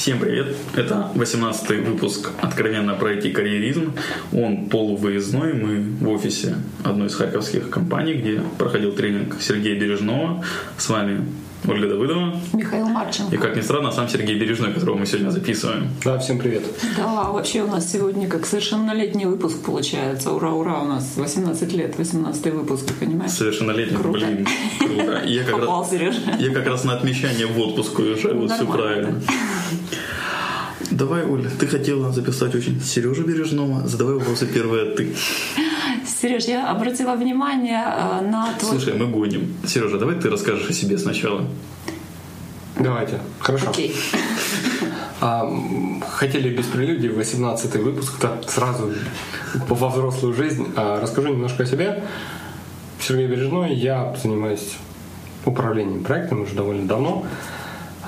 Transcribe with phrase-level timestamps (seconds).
[0.00, 0.56] Всем привет!
[0.74, 3.92] Это 18 выпуск «Откровенно пройти карьеризм».
[4.32, 5.52] Он полувыездной.
[5.52, 10.42] Мы в офисе одной из харьковских компаний, где проходил тренинг Сергея Бережного.
[10.78, 11.26] С вами
[11.68, 12.34] Ольга Давыдова.
[12.54, 13.34] Михаил Марченко.
[13.34, 15.88] И, как ни странно, сам Сергей Бережной, которого мы сегодня записываем.
[16.02, 16.62] Да, всем привет.
[16.96, 20.30] Да, вообще у нас сегодня как совершеннолетний выпуск получается.
[20.30, 23.32] Ура, ура, у нас 18 лет, 18 выпуск, понимаешь?
[23.32, 24.18] Совершеннолетний, круто.
[24.18, 24.46] блин,
[24.78, 25.22] круто.
[25.26, 26.20] Я как, Попал, раз, Сережа.
[26.38, 29.20] я как раз на отмечание в отпуск уезжаю, вот все правильно.
[30.90, 33.86] Давай, Оля, ты хотела записать очень Сережу Бережного.
[33.86, 35.14] Задавай вопросы первые ты.
[36.06, 38.72] Сереж, я обратила внимание э, на твой...
[38.72, 39.54] Слушай, мы гоним.
[39.66, 41.46] Сережа, давай ты расскажешь о себе сначала.
[42.78, 43.20] Давайте.
[43.40, 43.70] Хорошо.
[43.70, 43.94] Окей.
[45.20, 45.50] А,
[46.08, 48.90] хотели без прелюдии 18 выпуск, так сразу
[49.68, 50.72] во взрослую жизнь.
[50.76, 52.02] А, расскажу немножко о себе.
[53.00, 54.76] Сергей Бережной, я занимаюсь
[55.44, 57.26] управлением проектом уже довольно давно.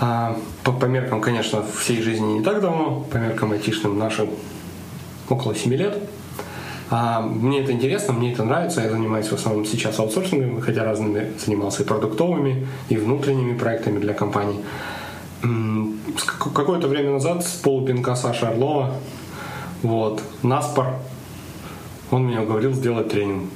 [0.05, 4.31] А, по, по меркам, конечно, всей жизни не так давно, по меркам айтишным нашим
[5.29, 5.97] около 7 лет.
[6.91, 8.81] А, мне это интересно, мне это нравится.
[8.81, 14.13] Я занимаюсь в основном сейчас аутсорсингом, хотя разными занимался и продуктовыми, и внутренними проектами для
[14.13, 14.59] компаний.
[16.37, 18.97] Какое-то время назад с полупинка Саши Орлова,
[19.85, 20.97] вот, Наспор,
[22.11, 23.51] он меня уговорил сделать тренинг.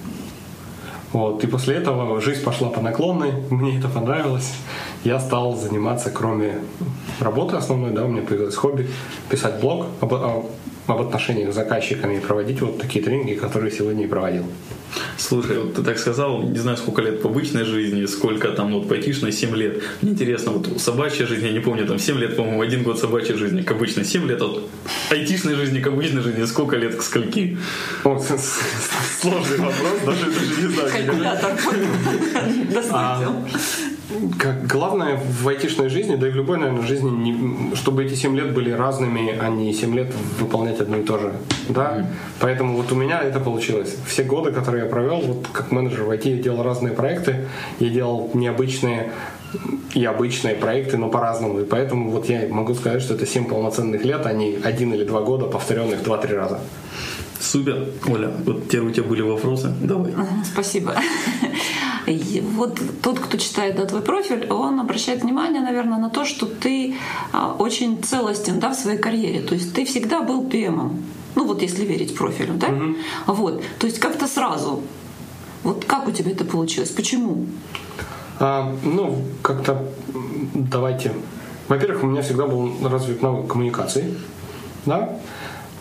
[1.13, 4.53] Вот, и после этого жизнь пошла по наклонной, мне это понравилось.
[5.05, 6.59] Я стал заниматься, кроме
[7.21, 8.91] работы основной, да, у меня появилось хобби,
[9.31, 10.47] писать блог об, о-
[10.87, 14.45] об отношениях с заказчиками и проводить вот такие тренинги, которые сегодня и проводил.
[15.19, 18.79] Слушай, вот ты так сказал, не знаю, сколько лет по обычной жизни, сколько там ну,
[18.79, 19.83] вот по айтишной, 7 лет.
[20.01, 23.37] Мне интересно, вот собачья жизнь, я не помню, там 7 лет, по-моему, один год собачьей
[23.37, 24.63] жизни к обычной, 7 лет от
[25.11, 27.59] айтишной жизни к обычной жизни, сколько лет к скольки?
[28.05, 30.91] С- сложный вопрос, даже, даже не знаю.
[30.91, 31.53] Калькулятор.
[34.39, 38.37] Как главное в айтишной жизни, да и в любой, наверное, жизни, не- чтобы эти 7
[38.37, 41.33] лет были разными, а не 7 лет выполнять одно и то же.
[41.69, 42.07] Да?
[42.39, 43.97] Поэтому вот у меня это получилось.
[44.07, 47.49] Все годы, которые я провел, вот как менеджер в IT, я делал разные проекты,
[47.81, 49.11] я делал необычные
[49.95, 51.61] и обычные проекты, но по-разному.
[51.61, 55.05] И поэтому вот я могу сказать, что это 7 полноценных лет, а не один или
[55.05, 56.61] два года, повторенных 2-3 раза.
[57.41, 57.87] Супер.
[58.09, 59.73] Оля, вот теперь у тебя были вопросы?
[59.81, 60.13] Давай.
[60.45, 60.95] Спасибо.
[62.07, 66.47] И Вот тот, кто читает да, твой профиль, он обращает внимание, наверное, на то, что
[66.47, 66.95] ты
[67.33, 69.41] а, очень целостен да, в своей карьере.
[69.41, 70.91] То есть ты всегда был PM.
[71.35, 72.69] Ну вот если верить профилю, да?
[73.27, 73.63] Вот.
[73.79, 74.83] То есть как-то сразу.
[75.63, 76.91] Вот как у тебя это получилось?
[76.91, 77.47] Почему?
[78.39, 79.85] А, ну, как-то
[80.55, 81.13] давайте.
[81.69, 84.15] Во-первых, у меня всегда был развит навык коммуникации.
[84.87, 85.19] Да?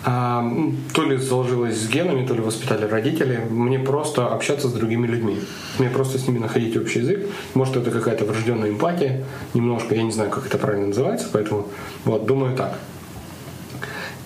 [0.08, 0.48] А,
[0.94, 3.40] то ли заложилось с генами, то ли воспитали родители.
[3.50, 5.40] Мне просто общаться с другими людьми.
[5.80, 7.26] Мне просто с ними находить общий язык.
[7.56, 9.24] Может, это какая-то врожденная эмпатия.
[9.56, 11.68] Немножко, я не знаю, как это правильно называется, поэтому
[12.06, 12.78] вот, думаю так.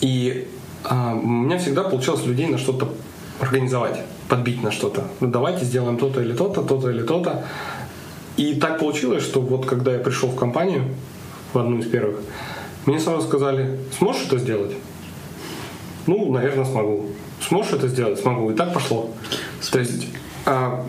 [0.02, 0.50] И
[0.84, 2.94] а, у меня всегда получалось людей на что-то
[3.40, 5.08] организовать, подбить на что-то.
[5.22, 7.46] Ну, давайте сделаем то-то или то-то, то-то или то-то.
[8.36, 10.84] И так получилось, что вот когда я пришел в компанию,
[11.54, 12.18] в одну из первых,
[12.86, 14.72] мне сразу сказали, сможешь это сделать?
[16.10, 17.06] Ну, наверное, смогу.
[17.40, 18.20] Сможешь это сделать?
[18.20, 18.50] Смогу.
[18.50, 19.12] И так пошло.
[19.72, 20.08] То есть,
[20.44, 20.84] а,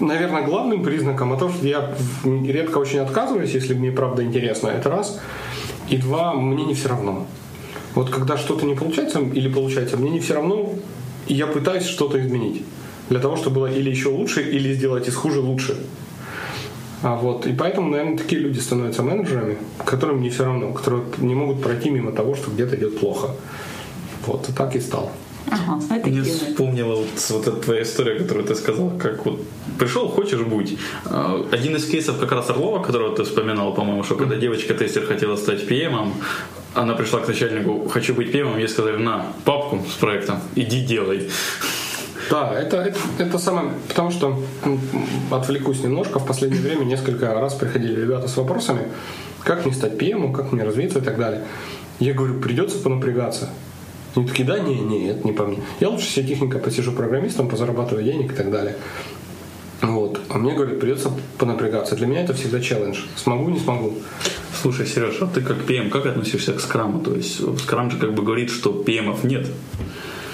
[0.00, 1.94] наверное, главным признаком о том, что я
[2.24, 5.18] редко очень отказываюсь, если мне правда интересно, это раз.
[5.88, 7.26] И два, мне не все равно.
[7.94, 10.74] Вот когда что-то не получается или получается, мне не все равно,
[11.26, 12.62] и я пытаюсь что-то изменить.
[13.08, 15.78] Для того, чтобы было или еще лучше, или сделать из хуже лучше.
[17.02, 21.34] А вот, и поэтому, наверное, такие люди становятся менеджерами, которым не все равно, которые не
[21.34, 23.30] могут пройти мимо того, что где-то идет плохо.
[24.26, 25.10] Вот, и так и стал.
[25.50, 29.40] Ага, это Мне вспомнила вот, вот эта твоя история, которую ты сказал, как вот
[29.78, 30.76] пришел, хочешь быть.
[31.04, 35.36] А, Один из кейсов как раз Орлова, которого ты вспоминал, по-моему, что когда девочка-тестер хотела
[35.36, 36.10] стать PM,
[36.74, 41.30] она пришла к начальнику, хочу быть PM, ей сказали, на, папку с проектом, иди делай.
[42.28, 43.70] Да, это, это, это самое...
[43.88, 44.80] Потому что, м,
[45.30, 48.88] отвлекусь немножко, в последнее время несколько раз приходили ребята с вопросами,
[49.44, 51.44] как мне стать PM, как мне развиться и так далее.
[52.00, 53.48] Я говорю, придется понапрягаться.
[54.16, 55.58] Они такие, да, не, не, это не по мне.
[55.78, 58.76] Я лучше себе техника посижу программистом, позарабатываю денег и так далее.
[59.82, 60.20] Вот.
[60.30, 61.96] А мне говорят, придется понапрягаться.
[61.96, 63.00] Для меня это всегда челлендж.
[63.16, 63.94] Смогу, не смогу.
[64.60, 67.00] Слушай, Сереж, а ты как PM, как относишься к скраму?
[67.00, 69.46] То есть скрам же как бы говорит, что PM-ов нет.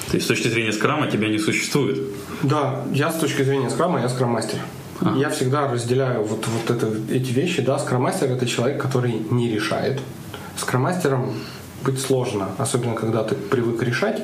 [0.09, 1.99] То есть с точки зрения скрама тебя не существует.
[2.43, 4.59] Да, я с точки зрения скрама, я скрам-мастер.
[5.17, 7.63] Я всегда разделяю вот, вот это, эти вещи.
[7.63, 10.01] Да, скрам-мастер это человек, который не решает.
[10.57, 11.35] Скрам-мастером
[11.85, 14.23] быть сложно, особенно когда ты привык решать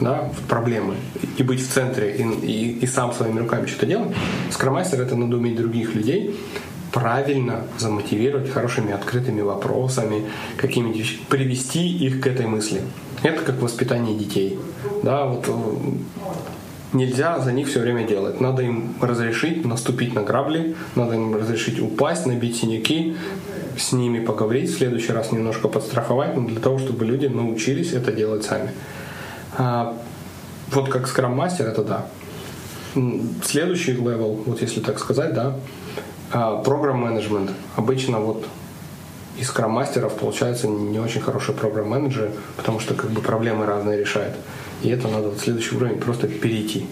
[0.00, 0.94] да, проблемы
[1.36, 4.14] и быть в центре и, и, и сам своими руками что-то делать.
[4.50, 6.36] Скрам-мастер это надо уметь других людей
[6.92, 10.24] правильно замотивировать хорошими открытыми вопросами,
[10.56, 12.82] какими-нибудь привести их к этой мысли.
[13.22, 14.58] Это как воспитание детей.
[15.02, 15.52] Да, вот э,
[16.92, 18.40] нельзя за них все время делать.
[18.40, 23.16] Надо им разрешить наступить на грабли, надо им разрешить упасть, набить синяки,
[23.76, 28.12] с ними поговорить, в следующий раз немножко подстраховать, но для того, чтобы люди научились это
[28.12, 28.70] делать сами.
[29.56, 29.96] А,
[30.72, 32.06] вот как scrum-master, это да.
[33.44, 35.56] Следующий level, вот если так сказать, да,
[36.30, 37.50] программ-менеджмент.
[37.76, 38.44] Обычно вот
[39.38, 44.34] из скрам-мастеров получается не очень хороший программ-менеджер, потому что как бы проблемы разные решает.
[44.82, 46.86] И это надо в следующий уровень просто перейти.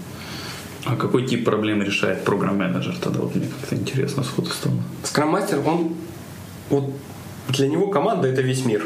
[0.84, 3.20] А какой тип проблем решает программ-менеджер тогда?
[3.20, 4.76] Вот мне как-то интересно сходу стало.
[5.02, 5.94] Скрам-мастер, он
[6.70, 6.90] вот
[7.48, 8.84] для него команда это весь мир.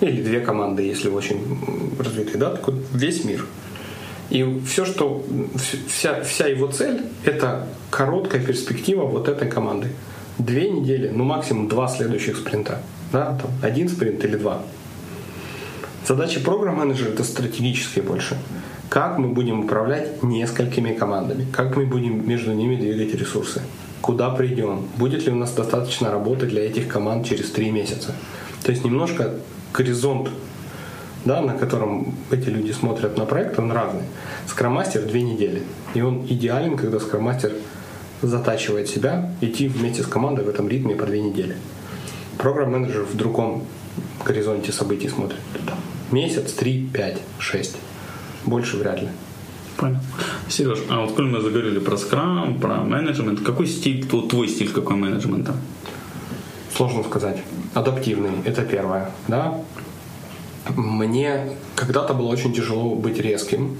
[0.00, 3.44] Или две команды, если очень развитые, да, такой весь мир.
[4.30, 5.24] И все, что
[5.88, 9.88] вся, вся его цель это короткая перспектива вот этой команды.
[10.38, 12.80] Две недели, ну максимум два следующих спринта.
[13.12, 14.62] Да, там один спринт или два.
[16.06, 18.36] Задача программ-менеджера это стратегические больше.
[18.88, 21.46] Как мы будем управлять несколькими командами?
[21.52, 23.62] Как мы будем между ними двигать ресурсы?
[24.00, 24.86] Куда придем?
[24.96, 28.14] Будет ли у нас достаточно работы для этих команд через три месяца?
[28.62, 29.34] То есть немножко
[29.72, 30.28] горизонт,
[31.24, 34.02] да, на котором эти люди смотрят на проект, он разный.
[34.46, 35.62] Скромастер две недели.
[35.94, 37.52] И он идеален, когда скромастер
[38.26, 41.56] затачивает себя идти вместе с командой в этом ритме по две недели.
[42.38, 43.64] Программ-менеджер в другом
[44.24, 45.38] горизонте событий смотрит.
[45.66, 45.78] Там,
[46.10, 47.76] месяц, три, пять, шесть.
[48.44, 49.08] Больше вряд ли.
[49.76, 49.98] Понял.
[50.48, 54.96] Сереж, а вот коль мы заговорили про скрам, про менеджмент, какой стиль, твой стиль какой
[54.96, 55.54] менеджмента?
[56.76, 57.42] Сложно сказать.
[57.72, 59.10] Адаптивный, это первое.
[59.28, 59.60] Да?
[60.76, 63.76] Мне когда-то было очень тяжело быть резким,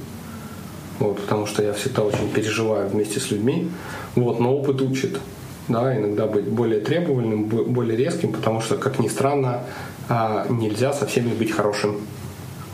[0.98, 3.70] вот, потому что я всегда очень переживаю вместе с людьми.
[4.14, 5.18] Вот, но опыт учит.
[5.68, 9.64] Да, иногда быть более требовательным, более резким, потому что, как ни странно,
[10.08, 12.00] а, нельзя со всеми быть хорошим.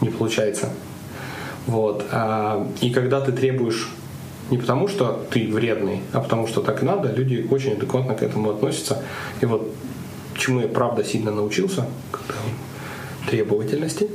[0.01, 0.71] Не получается.
[1.67, 2.05] Вот.
[2.11, 3.91] А, и когда ты требуешь
[4.51, 8.23] не потому, что ты вредный, а потому что так и надо, люди очень адекватно к
[8.23, 9.03] этому относятся.
[9.41, 9.73] И вот
[10.41, 11.87] чему я правда сильно научился,
[13.29, 14.11] требовательности.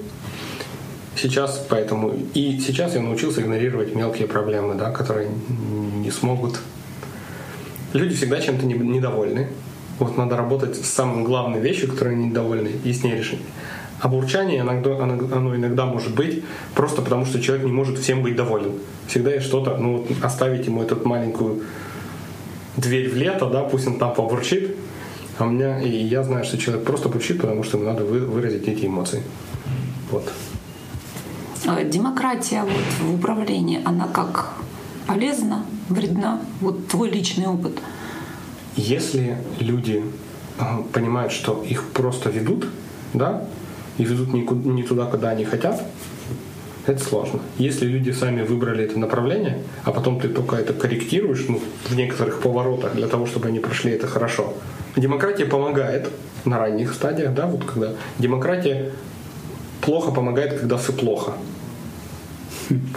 [1.15, 6.59] Сейчас поэтому и сейчас я научился игнорировать мелкие проблемы, да, которые не смогут.
[7.93, 9.47] Люди всегда чем-то недовольны.
[9.99, 13.39] Вот надо работать с самой главной вещью, которой они недовольны, и с ней решить.
[14.01, 18.35] А бурчание иногда, оно иногда может быть просто потому, что человек не может всем быть
[18.35, 18.73] доволен.
[19.07, 21.61] Всегда есть что-то, ну вот оставить ему эту маленькую
[22.75, 24.75] дверь в лето, да, пусть он там побурчит,
[25.37, 28.67] а у меня, и я знаю, что человек просто бурчит, потому что ему надо выразить
[28.67, 29.23] эти эмоции.
[30.11, 30.29] Вот.
[31.65, 34.53] А демократия вот в управлении, она как
[35.07, 36.41] полезна, вредна?
[36.61, 37.79] Вот твой личный опыт.
[38.75, 40.03] Если люди
[40.93, 42.67] понимают, что их просто ведут,
[43.13, 43.45] да,
[43.97, 45.81] и ведут не туда, куда они хотят,
[46.85, 47.39] это сложно.
[47.57, 51.59] Если люди сами выбрали это направление, а потом ты только это корректируешь ну,
[51.89, 54.53] в некоторых поворотах для того, чтобы они прошли это хорошо.
[54.95, 56.09] Демократия помогает
[56.45, 58.91] на ранних стадиях, да, вот когда демократия
[59.81, 61.33] плохо помогает, когда все плохо.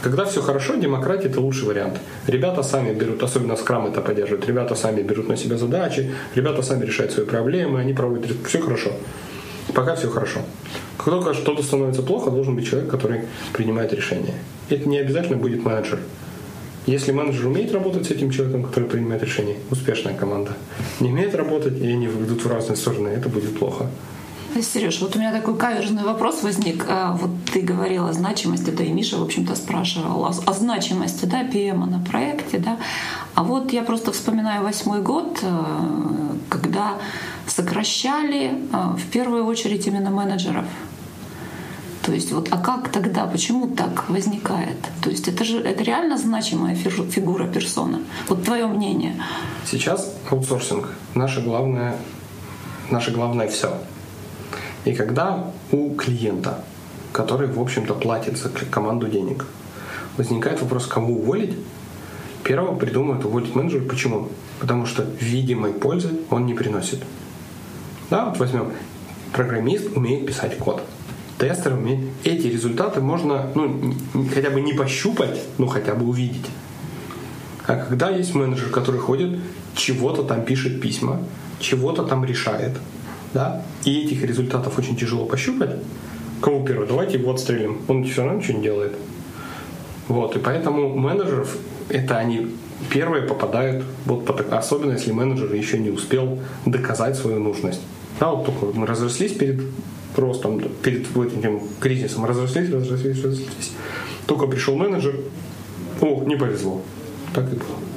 [0.03, 2.01] Когда все хорошо, демократия это лучший вариант.
[2.27, 6.87] Ребята сами берут, особенно скрам это поддерживает, ребята сами берут на себя задачи, ребята сами
[6.87, 8.93] решают свои проблемы, они проводят все хорошо.
[9.75, 10.41] Пока все хорошо.
[10.97, 14.35] Как только что-то становится плохо, должен быть человек, который принимает решения.
[14.71, 15.99] Это не обязательно будет менеджер.
[16.87, 20.53] Если менеджер умеет работать с этим человеком, который принимает решения, успешная команда.
[21.01, 23.91] Не умеет работать, и они идут в разные стороны, это будет плохо.
[24.63, 26.85] Сереж, вот у меня такой каверзный вопрос возник.
[26.89, 31.25] А, вот ты говорил о значимости, да и Миша, в общем-то, спрашивал о, о значимости
[31.25, 32.59] да, ПМа на проекте.
[32.59, 32.77] Да.
[33.35, 35.65] А вот я просто вспоминаю восьмой год, э,
[36.49, 36.95] когда
[37.47, 40.65] сокращали э, в первую очередь именно менеджеров.
[42.03, 44.79] То есть вот, а как тогда, почему так возникает?
[45.03, 48.01] То есть это же это реально значимая фигура персона.
[48.29, 49.15] Вот твое мнение.
[49.67, 51.97] Сейчас аутсорсинг наше главное,
[52.91, 53.79] наше главное все.
[54.89, 56.65] И когда у клиента,
[57.13, 59.45] который, в общем-то, платит за команду денег,
[60.17, 61.55] возникает вопрос, кого уволить,
[62.43, 63.85] первого придумывают уволить менеджера.
[63.85, 64.31] Почему?
[64.61, 67.01] Потому что видимой пользы он не приносит.
[68.09, 68.73] Да, вот возьмем,
[69.35, 70.83] программист умеет писать код,
[71.37, 72.09] тестер умеет.
[72.25, 73.95] Эти результаты можно, ну,
[74.35, 76.47] хотя бы не пощупать, но хотя бы увидеть.
[77.67, 79.39] А когда есть менеджер, который ходит,
[79.75, 81.21] чего-то там пишет письма,
[81.61, 82.79] чего-то там решает,
[83.35, 85.77] да, и этих результатов очень тяжело пощупать,
[86.41, 87.83] кого первый, давайте его отстрелим.
[87.89, 88.97] Он все равно ничего не делает.
[90.09, 91.57] Вот, и поэтому менеджеров
[91.89, 92.55] это они
[92.91, 97.81] первые попадают, вот особенно если менеджер еще не успел доказать свою нужность.
[98.21, 99.63] Да, вот только мы разрослись перед
[100.17, 103.73] ростом, перед этим кризисом, разрослись, разрослись, разрослись.
[104.27, 105.15] Только пришел менеджер,
[106.01, 106.83] о, не повезло.
[107.35, 107.88] Так и было.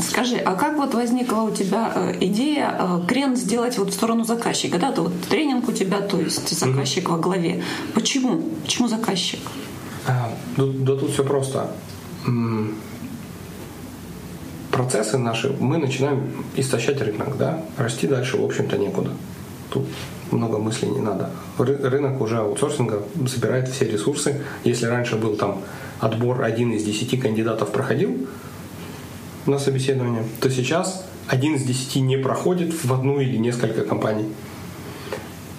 [0.00, 4.24] Скажи, а как вот возникла у тебя э, идея э, крен сделать вот в сторону
[4.24, 4.78] заказчика?
[4.78, 7.62] Да, то вот тренинг у тебя, то есть заказчик во главе.
[7.94, 8.42] Почему?
[8.64, 9.40] Почему заказчик?
[10.06, 11.70] А, да, да тут все просто.
[14.70, 19.10] Процессы наши, мы начинаем истощать рынок, да, расти дальше, в общем-то, некуда.
[19.70, 19.84] Тут
[20.30, 21.30] много мыслей не надо.
[21.58, 24.42] Ры- рынок уже аутсорсинга забирает все ресурсы.
[24.64, 25.62] Если раньше был там
[26.00, 28.28] отбор один из десяти кандидатов проходил
[29.46, 34.28] на собеседование, то сейчас один из десяти не проходит в одну или несколько компаний.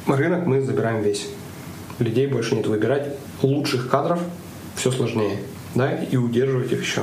[0.08, 1.28] Рынок мы забираем весь.
[2.00, 2.68] Людей больше нет.
[2.68, 4.20] Выбирать лучших кадров
[4.76, 5.40] все сложнее.
[5.76, 7.02] Да, и удерживать их еще.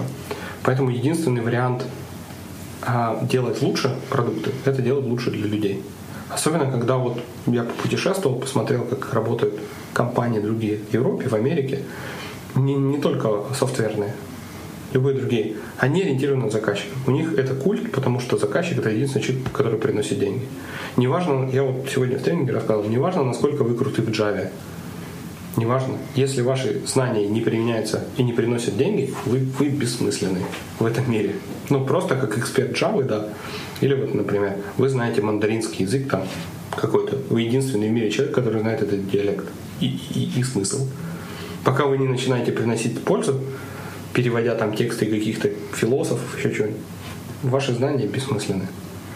[0.62, 1.84] Поэтому единственный вариант
[2.82, 5.82] а, делать лучше продукты, это делать лучше для людей.
[6.30, 9.60] Особенно, когда вот я путешествовал, посмотрел, как работают
[9.92, 11.82] компании другие в Европе, в Америке,
[12.54, 14.14] не, не только софтверные,
[14.94, 16.94] любые другие, они ориентированы на заказчика.
[17.06, 20.42] У них это культ, потому что заказчик это единственный человек, который приносит деньги.
[20.96, 24.48] Неважно, я вот сегодня в тренинге рассказывал, неважно, насколько вы круты в Java,
[25.56, 30.40] неважно, если ваши знания не применяются и не приносят деньги, вы, вы бессмысленны
[30.78, 31.34] в этом мире.
[31.70, 33.28] Ну, просто как эксперт Java, да.
[33.80, 36.22] Или вот, например, вы знаете мандаринский язык там
[36.70, 37.18] какой-то.
[37.30, 39.46] Вы единственный в мире человек, который знает этот диалект
[39.80, 40.86] и, и, и смысл.
[41.64, 43.40] Пока вы не начинаете приносить пользу,
[44.14, 46.80] переводя там тексты каких-то философов, еще чего-нибудь,
[47.42, 48.66] ваши знания бессмысленны.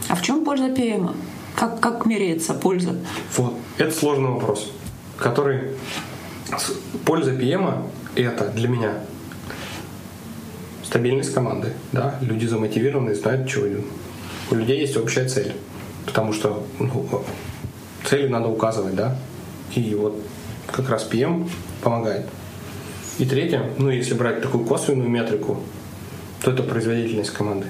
[0.08, 1.14] А в чем польза ПМа?
[1.54, 2.96] Как, как меряется польза?
[3.36, 3.54] Вот.
[3.78, 4.70] Это сложный вопрос,
[5.16, 5.72] который...
[7.04, 8.94] Польза PM это для меня
[10.82, 11.72] стабильность команды.
[11.92, 12.18] Да?
[12.20, 13.84] Люди замотивированы, знают, чего идут.
[14.50, 15.52] У людей есть общая цель.
[16.06, 17.22] Потому что ну,
[18.04, 19.16] цели надо указывать, да?
[19.74, 20.18] И вот
[20.66, 21.50] как раз PM
[21.82, 22.26] помогает.
[23.18, 25.60] И третье, ну если брать такую косвенную метрику,
[26.40, 27.66] то это производительность команды.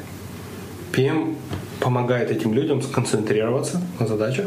[0.92, 1.36] PM
[1.80, 4.46] помогает этим людям сконцентрироваться на задачах.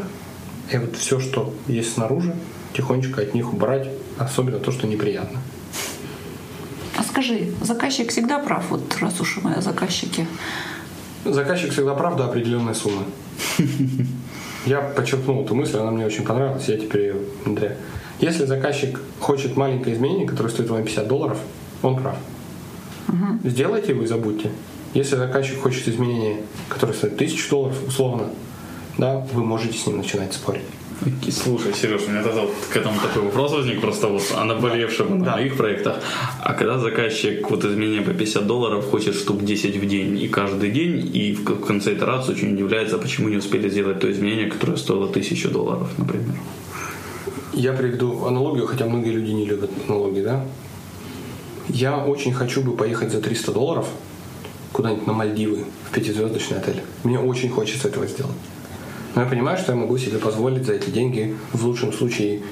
[0.70, 2.34] И вот все, что есть снаружи,
[2.72, 5.40] тихонечко от них убрать, особенно то, что неприятно.
[6.96, 10.26] А скажи, заказчик всегда прав, вот раз уж мы о заказчике.
[11.24, 13.04] Заказчик всегда прав до определенной суммы.
[14.66, 17.76] Я подчеркнул эту мысль, она мне очень понравилась, я теперь ее внедряю.
[18.20, 21.38] Если заказчик хочет маленькое изменение, которое стоит вам 50 долларов,
[21.82, 22.16] он прав.
[23.44, 24.50] Сделайте его и забудьте.
[24.94, 28.28] Если заказчик хочет изменение, которое стоит 1000 долларов, условно,
[28.98, 30.62] да, вы можете с ним начинать спорить.
[31.30, 35.18] Слушай, Сереж, у меня тогда вот к этому такой вопрос возник просто вот о наболевшем
[35.18, 35.32] на Да.
[35.32, 35.96] моих проектах.
[36.40, 40.70] А когда заказчик вот изменение по 50 долларов хочет штук 10 в день и каждый
[40.70, 45.08] день, и в конце итерации очень удивляется, почему не успели сделать то изменение, которое стоило
[45.08, 46.34] 1000 долларов, например.
[47.52, 50.44] Я приведу аналогию, хотя многие люди не любят аналогии, да?
[51.68, 53.86] Я очень хочу бы поехать за 300 долларов
[54.72, 56.82] куда-нибудь на Мальдивы, в пятизвездочный отель.
[57.04, 58.36] Мне очень хочется этого сделать.
[59.14, 62.42] Но я понимаю, что я могу себе позволить за эти деньги, в лучшем случае,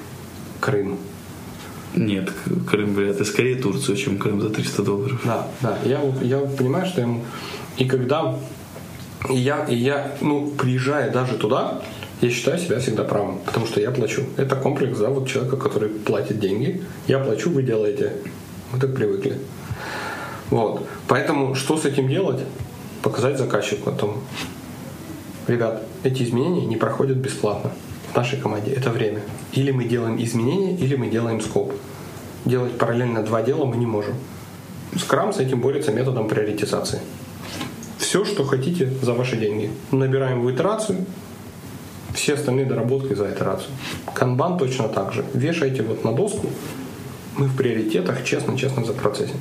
[0.61, 0.99] Крым.
[1.97, 2.31] Нет,
[2.69, 5.21] Крым вряд ли скорее Турцию, чем Крым за 300 долларов.
[5.25, 5.79] Да, да.
[5.85, 7.25] Я, я понимаю, что ему...
[7.79, 8.37] И когда...
[9.29, 11.83] И я, и я, ну, приезжая даже туда,
[12.21, 14.25] я считаю себя всегда правым, потому что я плачу.
[14.37, 16.83] Это комплекс, да, вот человека, который платит деньги.
[17.07, 18.13] Я плачу, вы делаете.
[18.73, 19.39] Мы так привыкли.
[20.51, 20.87] Вот.
[21.09, 22.41] Поэтому что с этим делать?
[23.03, 24.23] Показать заказчику о том,
[25.51, 27.73] ребят, эти изменения не проходят бесплатно
[28.13, 28.73] в нашей команде.
[28.73, 29.21] Это время.
[29.53, 31.73] Или мы делаем изменения, или мы делаем скоп.
[32.45, 34.15] Делать параллельно два дела мы не можем.
[34.97, 37.01] Скрам с этим борется методом приоритизации.
[37.99, 39.71] Все, что хотите за ваши деньги.
[39.93, 41.05] Набираем в итерацию,
[42.15, 43.71] все остальные доработки за итерацию.
[44.15, 45.25] Канбан точно так же.
[45.35, 46.49] Вешайте вот на доску,
[47.37, 49.39] мы в приоритетах честно-честно за процессинг.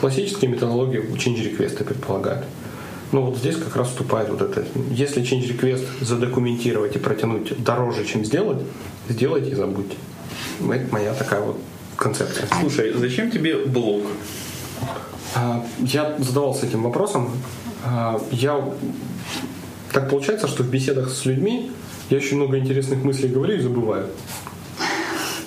[0.00, 2.44] Классические методологии change реквесты предполагают.
[3.12, 4.64] Но вот здесь как раз вступает вот это.
[4.90, 8.58] Если change request задокументировать и протянуть дороже, чем сделать,
[9.08, 9.96] сделайте и забудьте.
[10.60, 11.58] Это моя такая вот
[11.96, 12.48] концепция.
[12.60, 14.02] Слушай, зачем тебе блог?
[15.34, 17.30] А, Я задавался этим вопросом.
[17.84, 18.64] А, Я
[19.92, 21.70] так получается, что в беседах с людьми
[22.08, 24.06] я очень много интересных мыслей говорю и забываю.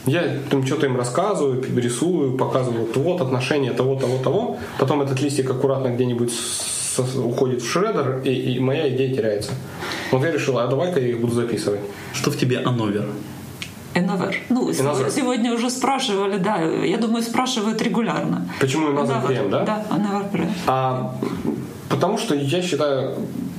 [0.05, 4.57] Я там что-то им рассказываю, рисую, показываю вот, вот отношения того, того, того.
[4.77, 6.31] Потом этот листик аккуратно где-нибудь
[7.03, 9.51] уходит в шредер, и, и моя идея теряется.
[10.11, 11.81] Вот я решил, а давай-ка я их буду записывать.
[12.13, 13.07] Что в тебе Ановер?
[13.95, 14.35] Enavер.
[14.49, 15.09] Ну, Enavер.
[15.09, 18.47] сегодня уже спрашивали, да, я думаю, спрашивают регулярно.
[18.59, 19.63] Почему Enavер, PM, да?
[19.63, 20.49] Да, Enavер PM.
[20.67, 21.15] А
[21.89, 23.15] потому что я считаю,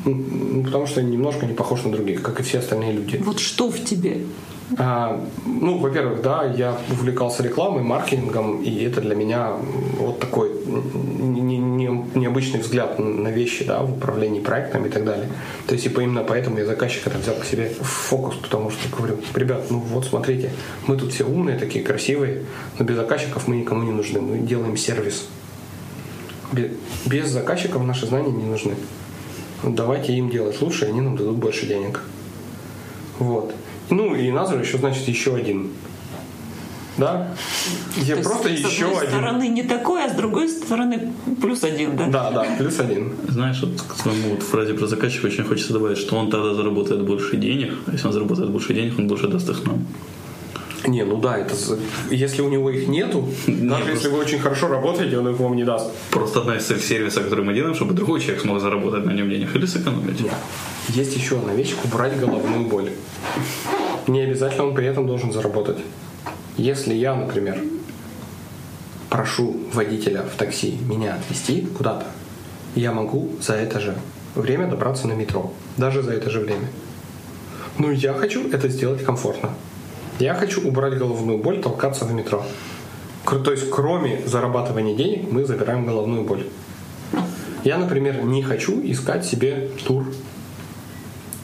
[0.07, 3.17] м, потому что немножко не похож на других, как и все остальные люди.
[3.25, 4.19] Вот что в тебе?
[4.79, 9.53] А, ну, во-первых, да, я увлекался рекламой, маркетингом, и это для меня
[10.01, 15.05] вот такой не- не- не- необычный взгляд на вещи, да, в управлении проектами и так
[15.05, 15.29] далее.
[15.69, 18.89] То есть, и именно поэтому я заказчика это взял к себе в фокус, потому что
[18.97, 20.51] говорю, ребят, ну вот смотрите,
[20.89, 22.43] мы тут все умные, такие красивые,
[22.79, 25.29] но без заказчиков мы никому не нужны, мы делаем сервис.
[26.53, 26.73] Бе-
[27.07, 28.75] Без заказчиков наши знания не нужны.
[29.67, 32.01] Ну, Давайте им делать лучше, и они нам дадут больше денег.
[33.19, 33.53] Вот.
[33.91, 35.71] Ну и Назар еще, значит, еще один.
[36.99, 37.29] Да?
[37.97, 39.11] Я То есть, просто с еще одной один.
[39.11, 42.07] стороны не такой, а с другой стороны плюс один, да?
[42.07, 43.13] Да, да, плюс один.
[43.29, 47.05] Знаешь, вот к твоему вот фразе про заказчика очень хочется добавить, что он тогда заработает
[47.05, 49.87] больше денег, а если он заработает больше денег, он больше даст их нам.
[50.87, 51.55] Не, ну да, это
[52.11, 55.65] если у него их нету, даже если вы очень хорошо работаете, он их вам не
[55.65, 55.91] даст.
[56.11, 59.29] Просто одна из целей сервиса, который мы делаем, чтобы другой человек смог заработать на нем
[59.29, 60.21] денег или сэкономить.
[60.89, 62.91] Есть еще одна вещь– убрать головную боль.
[64.07, 65.79] Не обязательно он при этом должен заработать.
[66.57, 67.59] Если я, например,
[69.11, 72.07] прошу водителя в такси меня отвезти куда-то,
[72.77, 73.97] я могу за это же
[74.35, 75.53] время добраться на метро.
[75.77, 76.69] Даже за это же время.
[77.79, 79.51] Но я хочу это сделать комфортно.
[80.19, 82.43] Я хочу убрать головную боль, толкаться в метро.
[83.25, 86.47] То есть, кроме зарабатывания денег, мы забираем головную боль.
[87.65, 90.07] Я, например, не хочу искать себе тур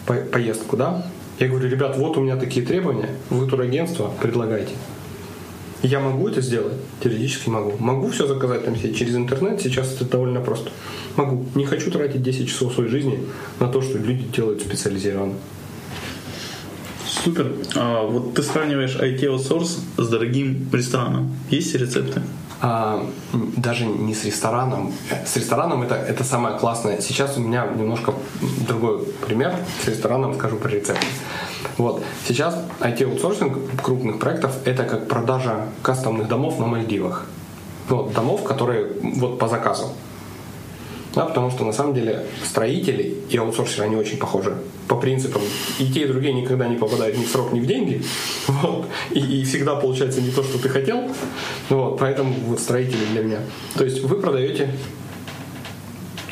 [0.06, 1.06] по- поездку, да?
[1.38, 4.72] Я говорю, ребят, вот у меня такие требования, вы турагентство, предлагайте.
[5.82, 6.74] Я могу это сделать?
[7.02, 7.72] Теоретически могу.
[7.80, 10.70] Могу все заказать там себе через интернет, сейчас это довольно просто.
[11.16, 11.44] Могу.
[11.56, 13.18] Не хочу тратить 10 часов своей жизни
[13.58, 15.34] на то, что люди делают специализированно.
[17.24, 17.52] Супер.
[17.76, 21.36] А вот ты сравниваешь IT-аутсорс с дорогим рестораном.
[21.50, 22.20] Есть рецепты?
[22.60, 24.92] А, даже не с рестораном.
[25.24, 27.00] С рестораном это, это самое классное.
[27.00, 28.14] Сейчас у меня немножко
[28.66, 29.54] другой пример.
[29.84, 31.04] С рестораном скажу про рецепт.
[31.78, 32.02] Вот.
[32.26, 37.26] Сейчас IT-аутсорсинг крупных проектов– это как продажа кастомных домов на Мальдивах.
[37.88, 39.92] Вот, домов, которые вот по заказу.
[41.14, 44.56] Да, потому что на самом деле строители и аутсорсеры, они очень похожи.
[44.88, 45.42] По принципам
[45.78, 48.02] и те, и другие никогда не попадают ни в срок, ни в деньги.
[48.46, 48.86] Вот.
[49.10, 51.10] И, и всегда получается не то, что ты хотел.
[51.68, 51.98] Вот.
[51.98, 53.38] Поэтому вот строители для меня.
[53.74, 54.70] То есть вы продаете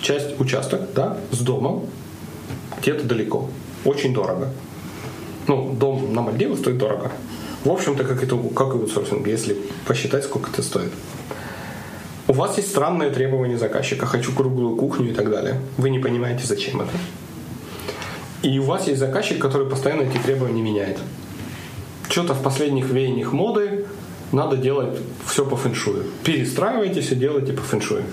[0.01, 1.87] часть участок да, с домом
[2.81, 3.49] где-то далеко.
[3.85, 4.49] Очень дорого.
[5.47, 7.13] Ну, дом на Мальдивах стоит дорого.
[7.65, 10.93] В общем-то, как, это, как и аутсорсинг, если посчитать, сколько это стоит.
[12.31, 14.07] У вас есть странные требования заказчика.
[14.07, 15.57] Хочу круглую кухню и так далее.
[15.79, 16.93] Вы не понимаете, зачем это.
[18.43, 20.99] И у вас есть заказчик, который постоянно эти требования меняет.
[22.09, 23.85] Что-то в последних веяниях моды
[24.31, 26.05] надо делать все по фэншую.
[26.23, 28.05] Перестраивайте все, делайте по фэншую.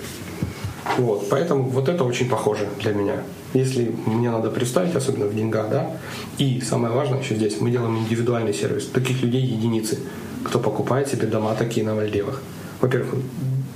[0.98, 3.18] Вот, поэтому вот это очень похоже для меня.
[3.54, 5.92] Если мне надо представить, особенно в деньгах, да.
[6.40, 8.88] И самое важное еще здесь, мы делаем индивидуальный сервис.
[8.88, 10.00] Таких людей единицы,
[10.44, 12.42] кто покупает себе дома такие на Мальдивах.
[12.82, 13.14] Во-первых,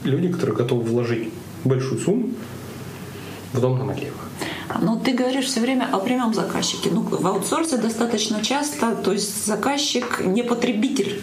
[0.03, 1.29] люди, которые готовы вложить
[1.63, 2.29] большую сумму
[3.53, 4.29] в дом на Мальдивах.
[4.81, 6.89] Ну, ты говоришь все время о прямом заказчике.
[6.91, 11.21] Ну, в аутсорсе достаточно часто, то есть заказчик не потребитель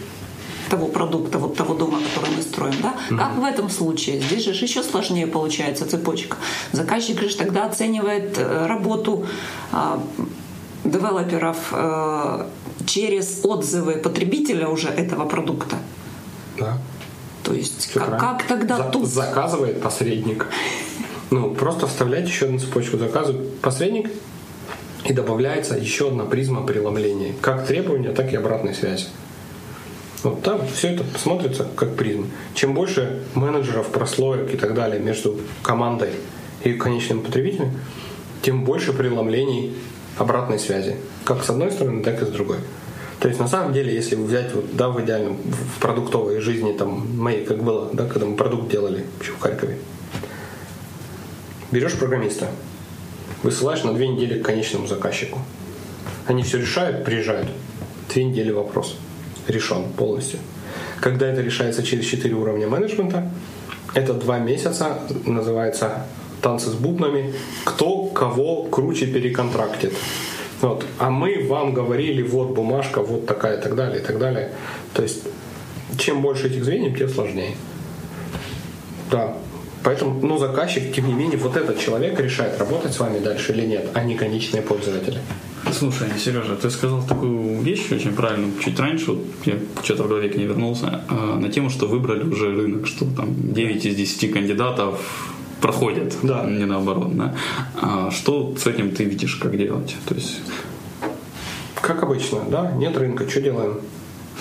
[0.69, 2.93] того продукта, вот того дома, который мы строим, да?
[3.09, 4.21] Как в этом случае?
[4.21, 6.37] Здесь же еще сложнее получается цепочка.
[6.71, 9.25] Заказчик же тогда оценивает э, работу
[9.71, 9.99] а,
[10.83, 12.45] девелоперов э,
[12.85, 15.77] через отзывы потребителя уже этого продукта.
[17.49, 19.07] То есть как, как тогда За- тут?
[19.07, 20.45] Заказывает посредник.
[21.31, 22.97] Ну, просто вставляете еще одну цепочку.
[22.97, 24.11] Заказывает посредник,
[25.05, 27.33] и добавляется еще одна призма преломления.
[27.41, 29.07] Как требования, так и обратной связи.
[30.21, 32.27] Вот там все это смотрится как призма.
[32.53, 36.11] Чем больше менеджеров, прослоек и так далее между командой
[36.63, 37.79] и конечным потребителем,
[38.43, 39.73] тем больше преломлений
[40.17, 40.97] обратной связи.
[41.23, 42.57] Как с одной стороны, так и с другой.
[43.19, 47.17] То есть на самом деле, если взять вот, да, в идеальном, в продуктовой жизни там
[47.17, 49.77] моей, как было, да, когда мы продукт делали еще в Харькове,
[51.71, 52.47] берешь программиста,
[53.43, 55.39] высылаешь на две недели к конечному заказчику.
[56.27, 57.49] Они все решают, приезжают.
[58.13, 58.95] Две недели вопрос.
[59.47, 60.39] Решен полностью.
[61.01, 63.29] Когда это решается через четыре уровня менеджмента,
[63.95, 66.05] это два месяца, называется
[66.41, 67.33] танцы с бубнами,
[67.65, 69.93] кто кого круче переконтрактит.
[70.61, 70.85] Вот.
[70.97, 74.51] А мы вам говорили, вот бумажка, вот такая и так далее, и так далее.
[74.93, 75.23] То есть,
[75.97, 77.55] чем больше этих звеньев, тем сложнее.
[79.09, 79.37] Да.
[79.83, 83.65] Поэтому, ну, заказчик, тем не менее, вот этот человек решает, работать с вами дальше или
[83.65, 85.19] нет, а не конечные пользователи.
[85.71, 90.29] Слушай, Сережа, ты сказал такую вещь очень правильную чуть раньше, вот я что-то в голове
[90.29, 94.33] к ней вернулся, э, на тему, что выбрали уже рынок, что там 9 из 10
[94.33, 94.99] кандидатов
[95.61, 96.43] проходят, Да.
[96.45, 97.15] не наоборот.
[97.17, 97.35] Да?
[97.81, 99.95] А что с этим ты видишь, как делать?
[100.07, 100.39] То есть
[101.81, 103.79] Как обычно, да, нет рынка, что делаем?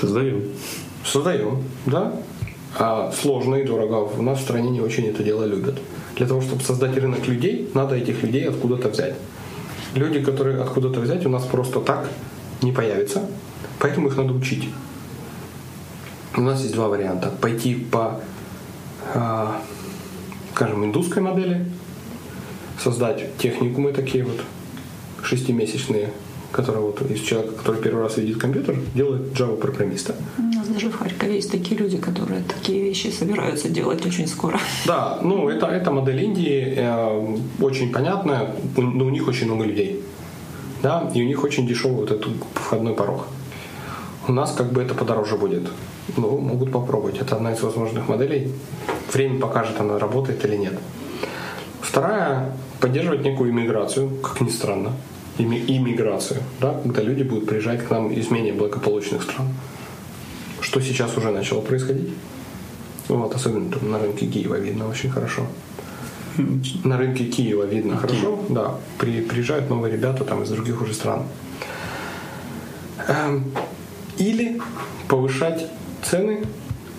[0.01, 0.45] создаем.
[1.05, 2.13] Создаем, да.
[2.79, 4.09] А сложно и дорого.
[4.19, 5.79] У нас в стране не очень это дело любят.
[6.17, 9.15] Для того, чтобы создать рынок людей, надо этих людей откуда-то взять.
[9.95, 12.09] Люди, которые откуда-то взять, у нас просто так
[12.63, 13.23] не появятся.
[13.79, 14.69] Поэтому их надо учить.
[16.37, 17.33] У нас есть два варианта.
[17.41, 18.21] Пойти по,
[19.15, 19.61] а,
[20.59, 21.65] скажем, индусской модели,
[22.83, 24.41] создать техникумы такие вот
[25.23, 26.11] шестимесячные,
[26.51, 30.17] которые вот из человека, который первый раз видит компьютер, делает Java программиста.
[30.37, 34.59] У нас даже в Харькове есть такие люди, которые такие вещи собираются делать очень скоро.
[34.85, 39.65] Да, ну это, это модель Индии, э, очень понятная, у- но у них очень много
[39.65, 40.03] людей.
[40.83, 43.27] Да, и у них очень дешевый вот этот входной порог.
[44.27, 45.69] У нас как бы это подороже будет.
[46.17, 47.19] Ну, могут попробовать.
[47.21, 48.51] Это одна из возможных моделей.
[49.13, 50.75] Время покажет, она работает или нет.
[51.81, 54.93] Вторая– поддерживать некую иммиграцию, как ни странно.
[55.39, 59.49] Иммиграцию, да, когда люди будут приезжать к нам из менее благополучных стран.
[60.61, 62.11] Что сейчас уже начало происходить.
[63.09, 65.47] Вот, особенно там на рынке Киева видно очень хорошо.
[66.85, 68.75] На рынке Киева видно хорошо, да.
[68.99, 71.23] При, приезжают новые ребята там из других уже стран.
[73.07, 73.45] Эм,
[74.19, 74.61] Или
[75.09, 75.67] повышать
[76.03, 76.45] цены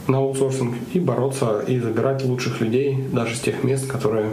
[0.09, 4.31] на аутсорсинг и бороться и забирать лучших людей даже с тех мест, которые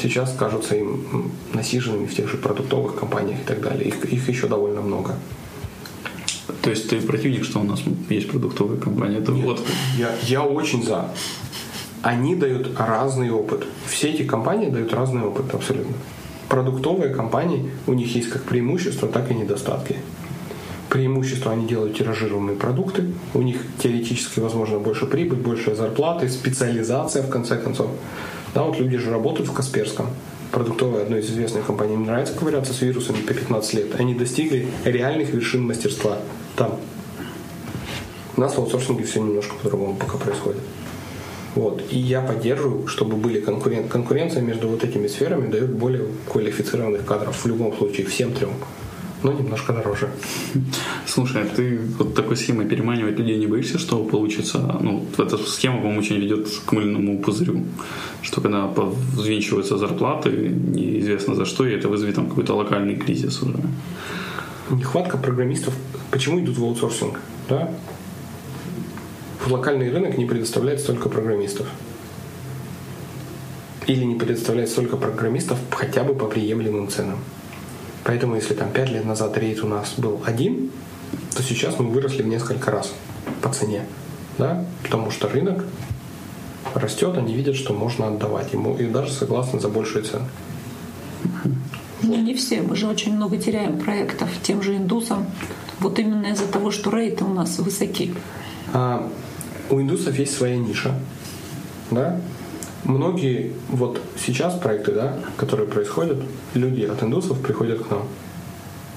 [0.00, 3.88] сейчас кажутся им насиженными в тех же продуктовых компаниях и так далее.
[3.88, 5.16] Их, их еще довольно много.
[6.62, 9.18] То есть ты противник, что у нас есть продуктовые компании?
[9.18, 9.60] Это вот
[9.98, 11.10] Я, я очень за.
[12.02, 13.66] Они дают разный опыт.
[13.86, 15.96] Все эти компании дают разный опыт абсолютно.
[16.48, 19.96] Продуктовые компании, у них есть как преимущества, так и недостатки.
[20.96, 23.04] Преимущество они делают тиражируемые продукты,
[23.34, 27.90] у них теоретически возможно больше прибыль, больше зарплаты, специализация в конце концов.
[28.54, 30.06] Да, вот люди же работают в Касперском.
[30.52, 31.92] Продуктовая одной из известных компаний.
[31.92, 34.00] Им нравится ковыряться с вирусами по 15 лет.
[34.00, 36.16] Они достигли реальных вершин мастерства
[36.56, 36.80] там.
[38.34, 40.62] У нас в аутсорсинге все немножко по-другому пока происходит.
[41.56, 41.82] Вот.
[41.90, 43.90] И я поддерживаю, чтобы были конкурент.
[43.90, 48.52] Конкуренция между вот этими сферами дает более квалифицированных кадров в любом случае, всем трем.
[49.22, 50.08] Но немножко дороже.
[51.06, 54.58] Слушай, а ты вот такой схемой переманивать людей не боишься, что получится?
[54.80, 57.64] Ну, эта схема, по-моему, очень ведет к мыльному пузырю.
[58.22, 63.58] Что когда взвинчиваются зарплаты, неизвестно за что, и это вызовет там какой-то локальный кризис уже.
[64.70, 65.74] Нехватка программистов.
[66.10, 67.20] Почему идут в аутсорсинг?
[67.48, 67.70] Да?
[69.44, 71.66] В локальный рынок не предоставляет столько программистов.
[73.86, 77.18] Или не предоставляет столько программистов хотя бы по приемлемым ценам.
[78.06, 80.70] Поэтому если там 5 лет назад рейд у нас был один,
[81.34, 82.92] то сейчас мы выросли в несколько раз
[83.42, 83.82] по цене.
[84.38, 84.64] Да?
[84.84, 85.64] Потому что рынок
[86.74, 90.24] растет, они видят, что можно отдавать ему, и даже согласны за большие цены.
[92.02, 92.62] Ну, не все.
[92.62, 95.26] Мы же очень много теряем проектов тем же индусам.
[95.80, 98.14] Вот именно из-за того, что рейты у нас высоки.
[98.72, 99.10] А,
[99.68, 100.94] у индусов есть своя ниша.
[101.90, 102.20] Да?
[102.86, 106.18] Многие вот сейчас проекты, да, которые происходят,
[106.54, 108.04] люди от индусов приходят к нам.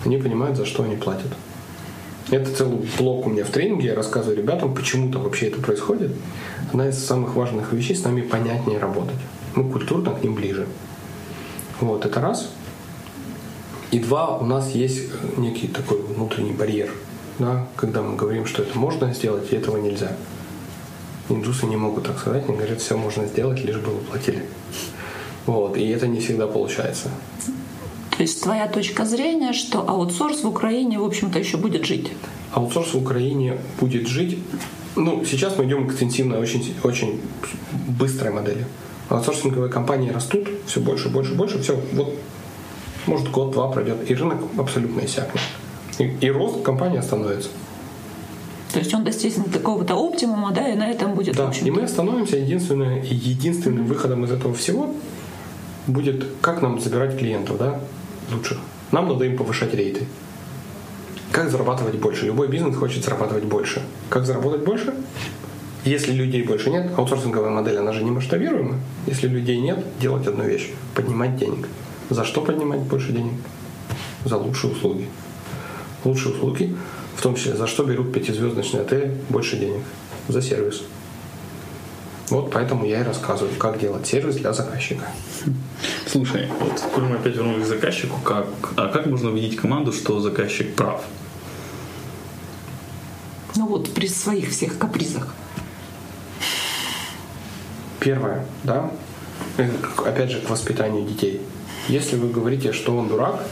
[0.06, 1.32] Они понимают, за что они платят.
[2.30, 3.88] Это целый блок у меня в тренинге.
[3.88, 6.12] Я рассказываю ребятам, почему-то вообще это происходит.
[6.70, 9.18] Одна из самых важных вещей с нами понятнее работать.
[9.56, 10.68] Мы культурно к ним ближе.
[11.80, 12.52] Вот, это раз.
[13.90, 16.92] И два, у нас есть некий такой внутренний барьер,
[17.40, 20.12] да, когда мы говорим, что это можно сделать, и этого нельзя.
[21.30, 24.44] Индусы не могут так сказать, они говорят, все можно сделать, лишь бы вы платили.
[25.46, 27.10] Вот, и это не всегда получается.
[28.18, 32.12] То есть твоя точка зрения, что аутсорс в Украине, в общем-то, еще будет жить.
[32.52, 34.40] Аутсорс в Украине будет жить.
[34.96, 37.22] Ну, сейчас мы идем к интенсивной, очень, очень
[37.88, 38.66] быстрой модели.
[39.08, 41.62] Аутсорсинговые компании растут все больше, больше, больше.
[41.62, 42.14] Все, вот,
[43.06, 45.42] может, год-два пройдет, и рынок абсолютно иссякнет.
[45.98, 47.50] И, и рост компании остановится.
[48.72, 52.38] То есть он достигнет такого-то оптимума, да, и на этом будет, Да, и мы остановимся.
[52.38, 54.94] Единственное, единственным выходом из этого всего
[55.88, 57.80] будет, как нам забирать клиентов, да,
[58.32, 58.60] лучших.
[58.92, 60.06] Нам надо им повышать рейты.
[61.32, 62.26] Как зарабатывать больше?
[62.26, 63.82] Любой бизнес хочет зарабатывать больше.
[64.10, 64.94] Как заработать больше?
[65.86, 68.76] Если людей больше нет, аутсорсинговая модель, она же не масштабируема.
[69.08, 71.68] Если людей нет, делать одну вещь– поднимать денег.
[72.10, 73.34] За что поднимать больше денег?
[74.26, 75.08] За лучшие услуги.
[76.04, 76.76] Лучшие услуги,
[77.20, 79.84] в том числе, за что берут пятизвездочные отели больше денег?
[80.30, 80.84] За сервис.
[82.30, 85.06] Вот поэтому я и рассказываю, как делать сервис для заказчика.
[86.08, 90.22] Слушай, вот коль мы опять вернулись к заказчику, как, а как можно убедить команду, что
[90.22, 91.04] заказчик прав?
[93.58, 95.36] Ну вот при своих всех капризах.
[98.00, 98.92] Первое, да,
[99.58, 99.74] это,
[100.06, 101.42] опять же к воспитанию детей.
[101.90, 103.46] Если вы говорите, что он дурак,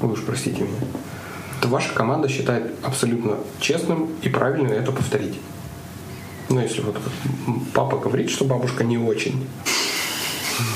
[0.00, 0.80] вы уж простите меня,
[1.62, 5.38] то ваша команда считает абсолютно честным и правильным это повторить.
[6.48, 6.96] Ну, если вот
[7.72, 9.46] папа говорит, что бабушка не очень,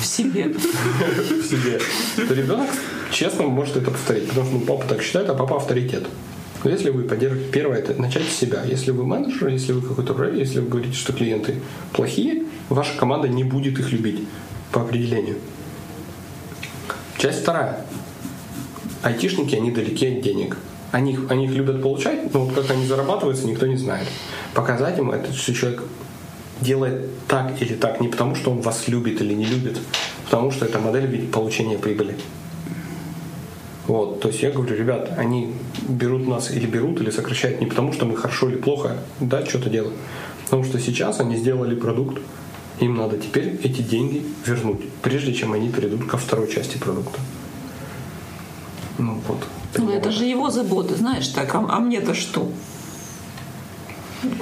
[0.01, 0.45] В себе.
[0.55, 1.81] в себе,
[2.17, 2.71] то ребенок
[3.11, 6.07] честно может это повторить, потому что ну, папа так считает, а папа авторитет.
[6.63, 8.63] Но если вы поддерживаете, первое, это начать с себя.
[8.65, 11.57] Если вы менеджер, если вы какой-то проект, если вы говорите, что клиенты
[11.93, 14.23] плохие, ваша команда не будет их любить
[14.71, 15.37] по определению.
[17.19, 17.85] Часть вторая.
[19.03, 20.57] Айтишники, они далеки от денег.
[20.93, 24.07] Они, их- они их любят получать, но вот как они зарабатываются, никто не знает.
[24.55, 25.83] Показать им это, что человек
[26.61, 30.51] делает так или так, не потому что он вас любит или не любит, а потому
[30.51, 32.17] что это модель получения прибыли.
[33.87, 35.55] Вот, то есть я говорю, ребят, они
[35.89, 39.71] берут нас или берут, или сокращают не потому, что мы хорошо или плохо, да, что-то
[39.71, 39.95] делаем.
[40.45, 42.19] Потому что сейчас они сделали продукт,
[42.81, 47.21] им надо теперь эти деньги вернуть, прежде чем они перейдут ко второй части продукта.
[48.99, 49.39] Ну вот.
[49.79, 52.49] Ну это же его заботы, знаешь так, а, а мне-то что?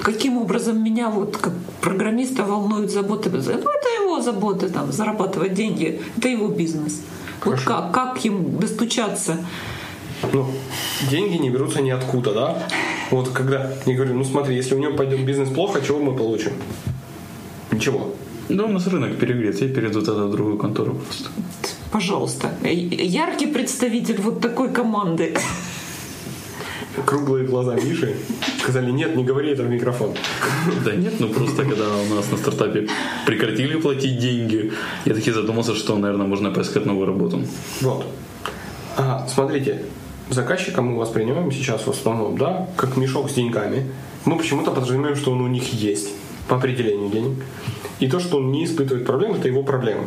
[0.01, 3.29] Каким образом меня вот как программиста волнуют заботы?
[3.29, 7.01] Ну это его заботы, там, зарабатывать деньги, это его бизнес.
[7.43, 7.91] Вот Хорошо.
[7.91, 9.37] как, как ему достучаться?
[10.33, 10.47] Ну,
[11.09, 12.67] деньги не берутся ниоткуда, да?
[13.11, 16.53] Вот когда я говорю, ну смотри, если у него пойдет бизнес плохо, чего мы получим?
[17.71, 18.15] Ничего.
[18.49, 21.29] Да у нас рынок перегрет, и перейдут это в другую контору просто.
[21.95, 22.49] Пожалуйста.
[22.61, 25.33] Э, Яркий представитель вот такой команды.
[27.05, 28.17] Круглые глаза Миши
[28.61, 30.11] сказали, нет, не говори это в микрофон.
[30.83, 32.89] Да нет, ну просто когда у нас на стартапе
[33.25, 34.73] прекратили платить деньги,
[35.05, 37.39] я таки задумался, что, наверное, можно поискать новую работу.
[37.79, 38.05] Вот.
[38.97, 39.83] А, смотрите,
[40.29, 43.89] заказчика мы воспринимаем сейчас в основном, да, как мешок с деньгами.
[44.25, 46.09] Мы почему-то подразумеваем, что он у них есть
[46.49, 47.37] по определению денег.
[48.01, 50.03] И то, что он не испытывает проблем, это его проблема.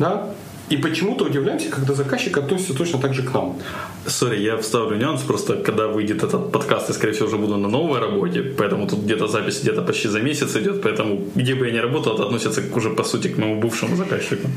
[0.00, 0.33] Да?
[0.70, 3.58] И почему-то удивляемся, когда заказчик относится точно так же к нам.
[4.06, 7.68] Сори, я вставлю нюанс, просто когда выйдет этот подкаст, я, скорее всего, уже буду на
[7.68, 11.72] новой работе, поэтому тут где-то запись где-то почти за месяц идет, поэтому где бы я
[11.72, 14.48] ни работал, это относится уже, по сути, к моему бывшему заказчику.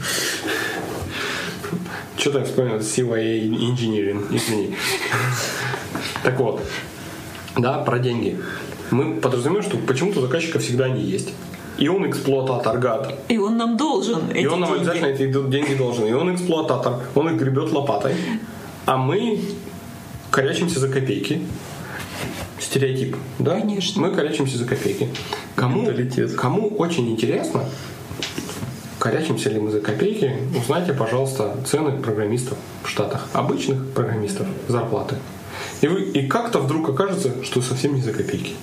[2.18, 4.76] Что-то я вспомнил CYA Engineering, извини.
[6.24, 6.62] Так вот,
[7.58, 8.38] да, про деньги.
[8.92, 11.34] Мы подразумеваем, что почему-то у заказчика всегда они есть.
[11.78, 13.14] И он эксплуататор, гад.
[13.28, 14.82] И он нам должен И он нам деньги.
[14.90, 16.06] обязательно эти деньги должен.
[16.08, 18.16] И он эксплуататор, он их гребет лопатой.
[18.86, 19.40] А мы
[20.32, 21.42] корячимся за копейки.
[22.60, 23.60] Стереотип, да?
[23.60, 24.02] Конечно.
[24.02, 25.08] Мы корячимся за копейки.
[25.56, 26.34] Кому, Менталитет.
[26.36, 27.64] кому очень интересно,
[29.00, 33.28] корячимся ли мы за копейки, узнайте, пожалуйста, цены программистов в Штатах.
[33.34, 35.16] Обычных программистов, зарплаты.
[35.82, 38.54] И, вы, и как-то вдруг окажется, что совсем не за копейки.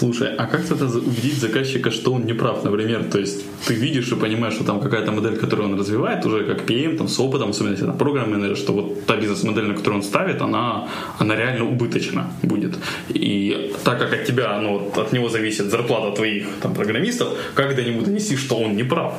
[0.00, 3.04] Слушай, а как тогда убедить заказчика, что он не прав, например?
[3.12, 6.62] То есть ты видишь и понимаешь, что там какая-то модель, которую он развивает, уже как
[6.70, 10.02] PM, там, с опытом, особенно если это программ что вот та бизнес-модель, на которую он
[10.02, 12.78] ставит, она, она реально убыточна будет.
[13.10, 17.82] И так как от тебя, ну, от него зависит зарплата твоих там, программистов, как до
[17.82, 19.12] него донести, что он не прав?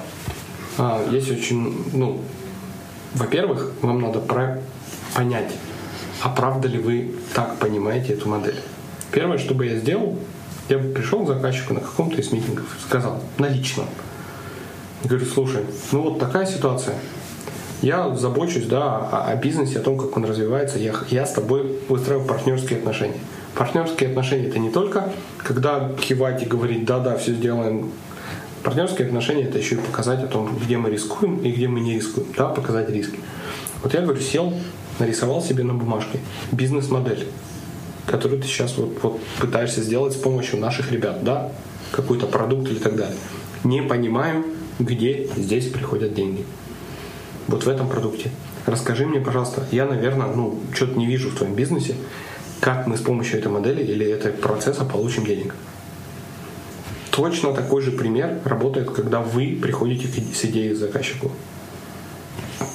[0.79, 2.21] А, есть очень, ну,
[3.13, 4.59] во-первых, вам надо про-
[5.15, 5.51] понять,
[6.23, 8.55] а правда ли вы так понимаете эту модель.
[9.11, 10.17] Первое, что бы я сделал,
[10.71, 13.85] я пришел к заказчику на каком-то из митингов и сказал, на личном.
[15.03, 16.95] Говорю, слушай, ну вот такая ситуация.
[17.81, 20.77] Я забочусь, да, о, о бизнесе, о том, как он развивается.
[20.77, 23.19] Я, я с тобой выстраиваю партнерские отношения.
[23.55, 27.91] Партнерские отношения это не только, когда кивать и говорить, да-да, все сделаем.
[28.63, 31.95] Партнерские отношения это еще и показать о том, где мы рискуем и где мы не
[31.95, 32.27] рискуем.
[32.37, 33.19] Да, показать риски.
[33.81, 34.53] Вот я говорю, сел,
[34.99, 36.19] нарисовал себе на бумажке
[36.51, 37.27] бизнес-модель,
[38.05, 41.51] которую ты сейчас вот, вот пытаешься сделать с помощью наших ребят, да,
[41.91, 43.17] какой-то продукт или так далее.
[43.63, 44.45] Не понимаю,
[44.79, 46.45] где здесь приходят деньги.
[47.47, 48.31] Вот в этом продукте.
[48.65, 51.95] Расскажи мне, пожалуйста, я, наверное, ну, что-то не вижу в твоем бизнесе,
[52.59, 55.55] как мы с помощью этой модели или этого процесса получим денег.
[57.09, 61.31] Точно такой же пример работает, когда вы приходите с идеей к заказчику.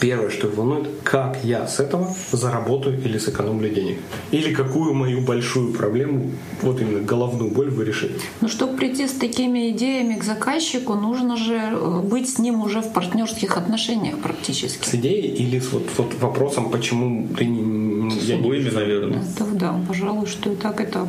[0.01, 3.99] Первое, что его волнует, как я с этого заработаю или сэкономлю денег.
[4.31, 6.31] Или какую мою большую проблему,
[6.63, 8.21] вот именно головную боль вы решите.
[8.41, 12.61] Но чтобы Ну, прийти с такими идеями к заказчику, нужно же э, быть с ним
[12.61, 14.87] уже в партнерских отношениях практически.
[14.87, 18.11] С идеей или с вот, вот вопросом, почему ты не...
[18.11, 19.23] С я обоими, наверное.
[19.23, 21.09] Это да, пожалуй, что и так, и так.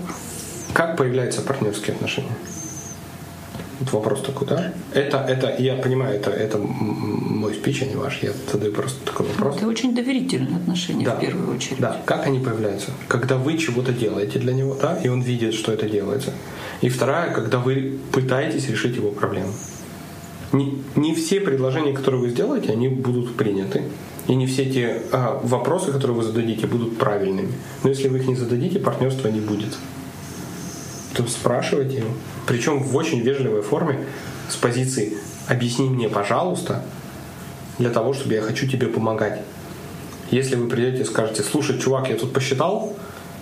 [0.74, 2.32] Как появляются партнерские отношения?
[3.80, 4.74] Вот вопрос такой, да?
[4.94, 8.24] Это, это, я понимаю, это, это мой спич, а не ваш.
[8.24, 9.58] Я задаю просто такой вопрос.
[9.58, 11.16] Это очень доверительные отношения да.
[11.16, 11.80] в первую очередь.
[11.80, 12.02] Да.
[12.06, 12.92] Как они появляются?
[13.08, 16.32] Когда вы чего-то делаете для него, да, и он видит, что это делается.
[16.82, 19.54] И вторая, когда вы пытаетесь решить его проблему.
[20.54, 23.84] Не, не все предложения, которые вы сделаете, они будут приняты.
[24.28, 27.52] И не все те а, вопросы, которые вы зададите, будут правильными.
[27.84, 29.78] Но если вы их не зададите, партнерства не будет.
[31.14, 32.10] То спрашивайте его.
[32.48, 34.06] Причем в очень вежливой форме,
[34.50, 36.82] с позиции «объясни мне, пожалуйста»,
[37.78, 39.42] для того, чтобы я хочу тебе помогать.
[40.32, 42.96] Если вы придете и скажете, слушай, чувак, я тут посчитал,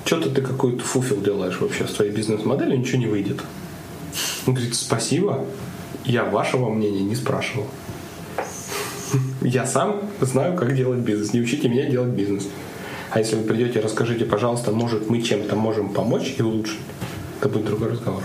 [0.05, 3.39] что-то ты какой-то фуфел делаешь вообще с твоей бизнес-моделью, ничего не выйдет.
[4.45, 5.45] Он говорит, спасибо,
[6.03, 7.67] я вашего мнения не спрашивал.
[9.41, 11.33] Я сам знаю, как делать бизнес.
[11.33, 12.47] Не учите меня делать бизнес.
[13.11, 16.79] А если вы придете и расскажите, пожалуйста, может, мы чем-то можем помочь и улучшить,
[17.39, 18.23] это будет другой разговор.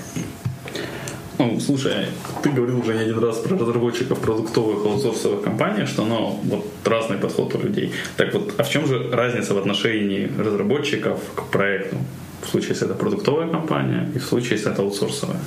[1.40, 2.06] Ну, слушай,
[2.42, 7.16] ты говорил уже не один раз про разработчиков продуктовых аутсорсовых компаний, что ну, вот разный
[7.16, 7.94] подход у людей.
[8.18, 11.96] Так вот, а в чем же разница в отношении разработчиков к проекту?
[12.42, 15.40] В случае, если это продуктовая компания, и в случае, если это аутсорсовая.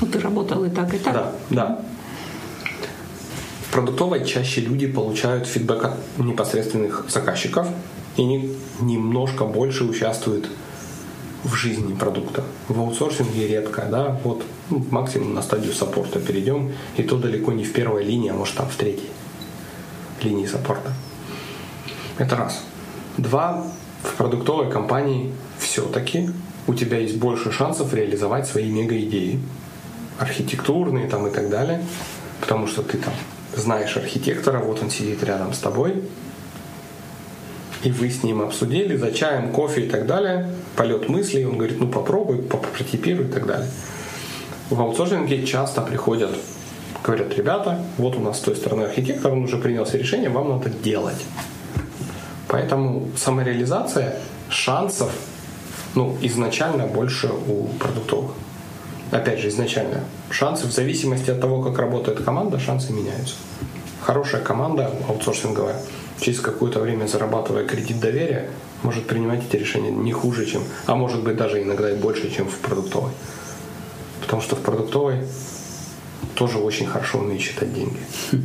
[0.00, 1.12] Ну, ты работал и так, и так.
[1.12, 1.80] Да, да.
[3.68, 7.66] В продуктовой чаще люди получают фидбэк от непосредственных заказчиков,
[8.16, 10.48] и они немножко больше участвуют
[11.44, 12.42] в жизни продукта.
[12.68, 17.64] В аутсорсинге редко, да, вот ну, максимум на стадию саппорта перейдем, и то далеко не
[17.64, 19.10] в первой линии, а может там в третьей
[20.22, 20.92] линии саппорта.
[22.18, 22.62] Это раз.
[23.18, 23.64] Два,
[24.02, 26.30] в продуктовой компании все-таки
[26.66, 29.38] у тебя есть больше шансов реализовать свои мега-идеи,
[30.18, 31.84] архитектурные там и так далее,
[32.40, 33.12] потому что ты там
[33.54, 36.02] знаешь архитектора, вот он сидит рядом с тобой,
[37.84, 41.78] и вы с ним обсудили за чаем, кофе и так далее, полет мыслей, он говорит,
[41.78, 43.68] ну попробуй, протипируй и так далее.
[44.70, 46.30] В аутсорсинге часто приходят,
[47.04, 50.48] говорят, ребята, вот у нас с той стороны архитектор, он уже принял все решения, вам
[50.48, 51.22] надо делать.
[52.48, 54.18] Поэтому самореализация
[54.48, 55.12] шансов
[55.94, 58.32] ну, изначально больше у продуктовых.
[59.10, 60.00] Опять же, изначально.
[60.30, 63.34] Шансы в зависимости от того, как работает команда, шансы меняются.
[64.00, 65.76] Хорошая команда аутсорсинговая–
[66.20, 68.48] через какое-то время зарабатывая кредит доверия,
[68.82, 72.48] может принимать эти решения не хуже, чем, а может быть даже иногда и больше, чем
[72.48, 73.12] в продуктовой.
[74.20, 75.18] Потому что в продуктовой
[76.34, 77.98] тоже очень хорошо умеют считать деньги.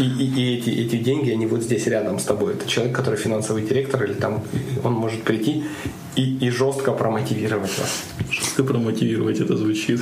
[0.00, 2.54] И, и, и эти, эти деньги, они вот здесь рядом с тобой.
[2.54, 4.42] Это человек, который финансовый директор, или там
[4.82, 5.62] он может прийти
[6.16, 8.02] и, и жестко промотивировать вас.
[8.28, 10.00] Жестко промотивировать это звучит.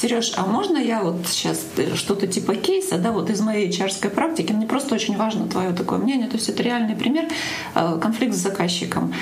[0.00, 4.10] Сереж, а можно я вот сейчас э, что-то типа кейса, да, вот из моей чарской
[4.10, 7.24] практики, мне просто очень важно твое такое мнение, то есть это реальный пример,
[7.74, 9.12] э, конфликт с заказчиком.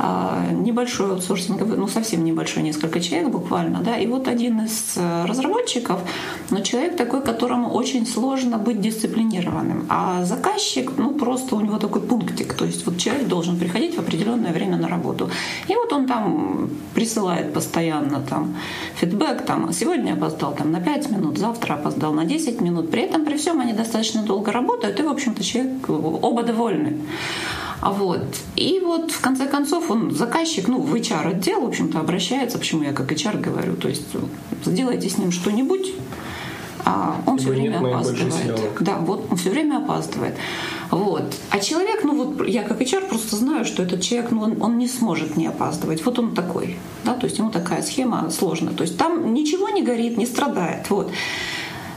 [0.00, 5.24] А, небольшой аутсорсинговый, ну совсем небольшой, несколько человек буквально, да, и вот один из э,
[5.24, 6.00] разработчиков,
[6.50, 12.00] но человек такой, которому очень сложно быть дисциплинированным, а заказчик, ну просто у него такой
[12.00, 15.30] пунктик, то есть вот человек должен приходить в определенное время на работу,
[15.66, 18.54] и вот он там присылает постоянно там
[19.00, 23.24] фидбэк, там сегодня опоздал там на 5 минут, завтра опоздал на 10 минут, при этом
[23.24, 26.98] при всем они достаточно долго работают, и в общем-то человек оба довольны.
[27.80, 28.24] А вот.
[28.56, 32.92] И вот в конце концов он заказчик, ну, в HR-отдел, в общем-то, обращается, почему я
[32.92, 34.06] как HR говорю, то есть
[34.64, 35.92] сделайте с ним что-нибудь,
[36.84, 38.60] а он все время опаздывает.
[38.80, 40.34] Да, вот он все время опаздывает.
[40.90, 41.34] Вот.
[41.50, 44.78] А человек, ну вот я как HR просто знаю, что этот человек, ну он, он
[44.78, 46.04] не сможет не опаздывать.
[46.04, 48.72] Вот он такой, да, то есть ему такая схема сложная.
[48.72, 50.88] То есть там ничего не горит, не страдает.
[50.90, 51.10] Вот.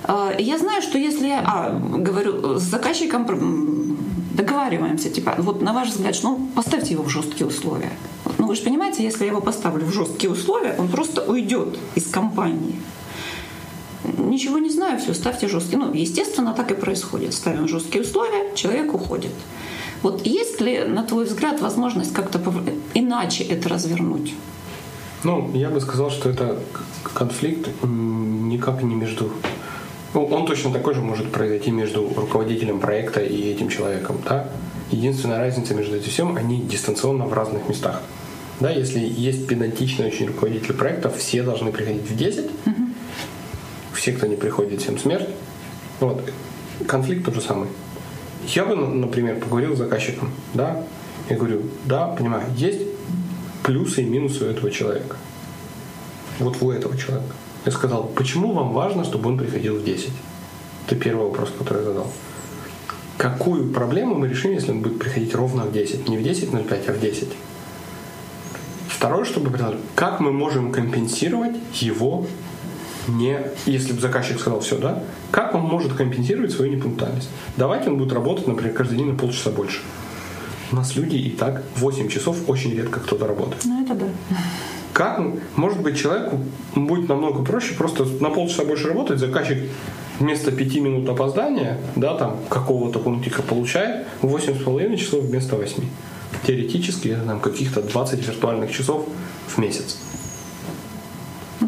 [0.04, 3.26] А, я знаю, что если я а, говорю с заказчиком
[4.34, 7.92] договариваемся, типа, вот на ваш взгляд, ну, поставьте его в жесткие условия.
[8.38, 12.10] Ну, вы же понимаете, если я его поставлю в жесткие условия, он просто уйдет из
[12.10, 12.76] компании.
[14.04, 15.78] Ничего не знаю, все, ставьте жесткие.
[15.80, 17.34] Ну, естественно, так и происходит.
[17.34, 19.32] Ставим жесткие условия, человек уходит.
[20.02, 22.42] Вот есть ли, на твой взгляд, возможность как-то
[22.94, 24.34] иначе это развернуть?
[25.24, 26.58] Ну, я бы сказал, что это
[27.14, 29.32] конфликт никак не между
[30.14, 34.18] ну, он точно такой же может произойти между руководителем проекта и этим человеком.
[34.26, 34.50] Да?
[34.92, 38.02] Единственная разница между этим всем, они дистанционно в разных местах.
[38.60, 42.46] Да, если есть педантичный очень руководитель проекта, все должны приходить в 10.
[42.46, 42.81] Угу.
[44.02, 45.30] Все, кто не приходит, всем смерть.
[46.00, 46.28] Вот.
[46.88, 47.68] Конфликт тот же самый.
[48.48, 50.84] Я бы, например, поговорил с заказчиком, да,
[51.30, 52.82] я говорю, да, понимаю, есть
[53.62, 55.18] плюсы и минусы у этого человека.
[56.40, 57.36] Вот у этого человека.
[57.64, 60.10] Я сказал, почему вам важно, чтобы он приходил в 10?
[60.88, 62.12] Это первый вопрос, который я задал.
[63.20, 66.10] Какую проблему мы решим, если он будет приходить ровно в 10?
[66.10, 67.28] Не в 10.05, а в 10.
[68.88, 69.56] Второе, чтобы
[69.94, 72.26] как мы можем компенсировать его
[73.08, 77.30] не, если бы заказчик сказал все, да, как он может компенсировать свою непунктуальность?
[77.58, 79.82] Давайте он будет работать, например, каждый день на полчаса больше.
[80.72, 83.64] У нас люди и так 8 часов очень редко кто-то работает.
[83.66, 84.06] Ну, это да.
[84.94, 85.22] Как,
[85.56, 86.40] может быть, человеку
[86.76, 89.58] будет намного проще просто на полчаса больше работать, заказчик
[90.20, 95.84] вместо 5 минут опоздания, да, там, какого-то пунктика получает 8,5 часов вместо 8.
[96.46, 99.08] Теоретически, это там каких-то 20 виртуальных часов
[99.48, 99.98] в месяц.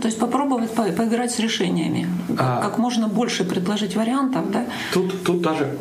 [0.04, 2.10] То есть попробовать по- поиграть с решениями.
[2.38, 2.62] А.
[2.62, 4.66] Как можно больше предложить вариантов, да?
[4.92, 5.78] Тут, тут даже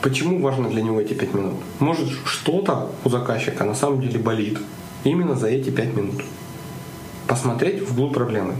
[0.00, 1.54] почему важно для него эти 5 минут?
[1.78, 4.58] Может, что-то у заказчика на самом деле болит
[5.04, 6.22] именно за эти 5 минут.
[7.26, 8.54] Посмотреть вглубь проблемы.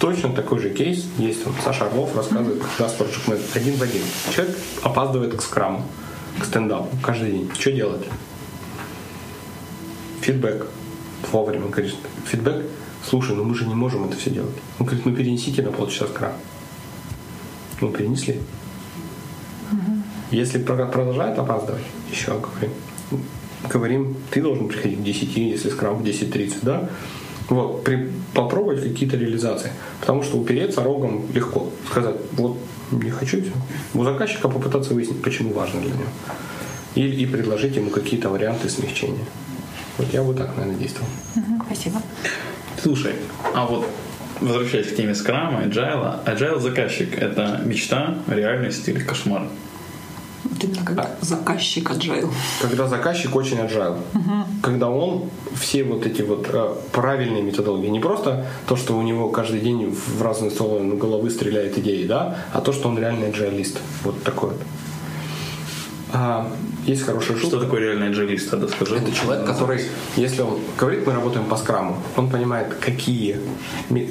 [0.00, 1.46] Точно такой же кейс есть.
[1.46, 4.02] Он, Саша Орлов рассказывает, Project Manager один в один.
[4.34, 5.82] Человек опаздывает к скраму,
[6.40, 7.50] к стендапу каждый день.
[7.52, 8.08] Что делать?
[10.22, 10.68] Фидбэк.
[11.30, 12.64] Вовремя, говорит, фидбэк.
[13.08, 14.54] Слушай, ну мы же не можем это все делать.
[14.78, 16.32] Он говорит, ну перенесите на полчаса скрам.
[17.80, 18.38] Ну, перенесли.
[20.30, 22.70] Если про- продолжает опаздывать, еще говорим,
[23.68, 26.88] говорим, ты должен приходить к 10, если скрам в 10.30, да?
[27.48, 29.72] Вот, при, попробовать какие-то реализации.
[30.00, 31.70] Потому что упереться рогом легко.
[31.90, 32.56] Сказать, вот
[32.92, 33.42] не хочу.
[33.94, 36.04] У заказчика попытаться выяснить, почему важно для него.
[36.94, 39.24] И, и предложить ему какие-то варианты смягчения.
[39.98, 41.08] Вот я вот так, наверное, действовал.
[41.34, 42.00] Мгм, Спасибо.
[42.82, 43.14] Слушай,
[43.54, 43.86] а вот
[44.40, 49.42] возвращаясь к теме скрама, agile, agile заказчик– это мечта, реальность или кошмар?
[50.58, 52.28] Ты именно как заказчик agile.
[52.60, 53.98] Когда заказчик очень agile.
[54.62, 59.28] Когда он все вот эти вот э, правильные методологии, не просто то, что у него
[59.28, 63.78] каждый день в разные стороны головы стреляет идеи, да, а то, что он реальный agile
[64.02, 64.60] Вот такой вот.
[66.12, 66.50] А,
[66.86, 67.56] есть хорошая шутка.
[67.56, 68.96] Что такое реальный agilist, тогда скажи?
[68.96, 69.80] Это человек, который,
[70.16, 73.38] если он говорит, мы работаем по скраму, он понимает, какие,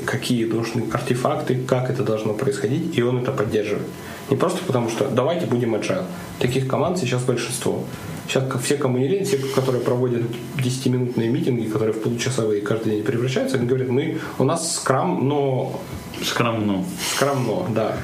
[0.05, 3.87] какие должны артефакты, как это должно происходить, и он это поддерживает.
[4.29, 6.05] Не просто потому, что давайте будем agile.
[6.39, 7.83] Таких команд сейчас большинство.
[8.27, 10.21] Сейчас все, кому не лень, все, которые проводят
[10.55, 15.81] 10-минутные митинги, которые в получасовые каждый день превращаются, они говорят, мы, у нас скрам, но
[16.23, 16.85] Скромно.
[17.15, 17.97] скромно, да.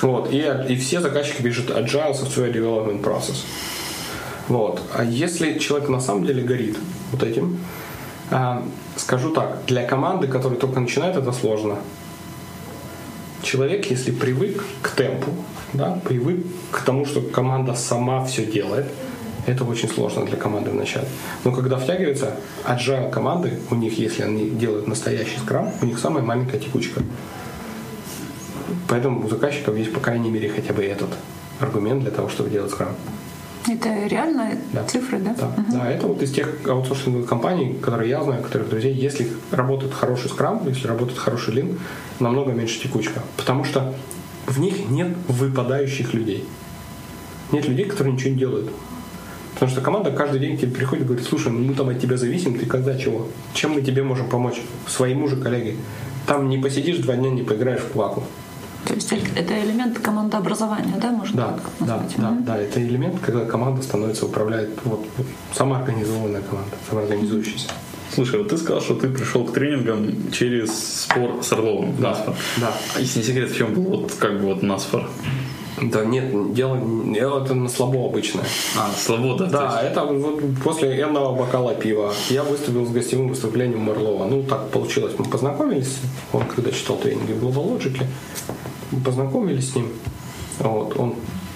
[0.00, 0.32] Вот.
[0.32, 3.44] И, и все заказчики пишут Agile Software Development Process.
[4.48, 4.82] Вот.
[4.94, 6.78] А если человек на самом деле горит
[7.12, 7.58] вот этим,
[8.30, 8.62] а,
[8.96, 11.76] скажу так, для команды, которая только начинает, это сложно.
[13.42, 15.30] Человек, если привык к темпу,
[15.72, 18.86] да, привык к тому, что команда сама все делает,
[19.46, 21.06] это очень сложно для команды вначале.
[21.44, 26.24] Но когда втягиваются agile команды, у них, если они делают настоящий скрам, у них самая
[26.24, 27.02] маленькая текучка.
[28.88, 31.10] Поэтому у заказчиков есть, по крайней мере, хотя бы этот
[31.60, 32.94] аргумент для того, чтобы делать скрам.
[33.66, 34.84] Это реально Да.
[34.84, 35.34] цифры, да?
[35.38, 39.94] Да, да, это вот из тех аутсорсинговых компаний, которые я знаю, которых друзей, если работает
[39.94, 41.78] хороший скрам, если работает хороший лин,
[42.20, 43.22] намного меньше текучка.
[43.36, 43.94] Потому что
[44.46, 46.44] в них нет выпадающих людей.
[47.52, 48.70] Нет людей, которые ничего не делают.
[49.54, 52.00] Потому что команда каждый день к тебе приходит и говорит, слушай, ну мы там от
[52.00, 53.28] тебя зависим, ты когда чего?
[53.54, 54.60] Чем мы тебе можем помочь?
[54.86, 55.76] Своему же коллеге.
[56.26, 58.24] Там не посидишь два дня, не поиграешь в кваку.
[58.86, 62.14] То есть это элемент командообразования, да, можно Да, так да, назвать?
[62.18, 62.44] да, Мгм.
[62.44, 65.04] да, это элемент, когда команда становится, управляет, вот,
[65.54, 67.68] самоорганизованная команда, самоорганизующаяся.
[68.14, 71.96] Слушай, вот ты сказал, что ты пришел к тренингам через спор с Орловым.
[71.98, 72.34] Да, Насфор.
[72.58, 72.72] да.
[72.96, 75.08] А если не секрет, в чем был вот как бы вот Насфор?
[75.82, 76.78] Да нет, дело,
[77.12, 78.44] дело это на слабо обычное.
[78.78, 79.16] А, то
[79.50, 84.26] Да, есть- это вот после энного бокала пива я выступил с гостевым выступлением Марлова.
[84.26, 85.14] Ну, так получилось.
[85.18, 85.96] Мы познакомились.
[86.32, 88.00] Он когда читал тренинги в Global Logic,
[89.00, 89.88] познакомились с ним.
[90.58, 91.14] Вот, он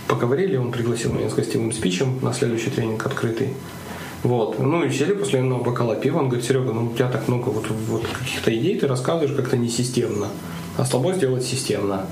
[0.09, 3.51] поговорили, он пригласил меня с гостевым спичем на следующий тренинг открытый.
[4.23, 4.59] Вот.
[4.59, 6.19] Ну и сели после одного бокала пива.
[6.19, 9.57] Он говорит, Серега, ну у тебя так много вот, вот каких-то идей, ты рассказываешь как-то
[9.57, 10.29] несистемно.
[10.77, 12.07] А слабо сделать системно.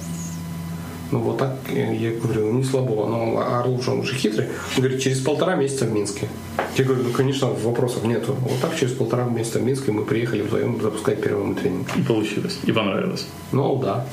[1.13, 4.49] Ну вот так я говорю, не слабо, но Орлов он уже хитрый.
[4.77, 6.29] Он говорит, через полтора месяца в Минске.
[6.77, 8.35] Я говорю, ну конечно, вопросов нету.
[8.41, 11.97] Вот так через полтора месяца в Минске мы приехали вдвоем запускать первый тренинг.
[11.97, 12.59] И получилось.
[12.65, 13.27] И понравилось.
[13.53, 14.07] Ну да.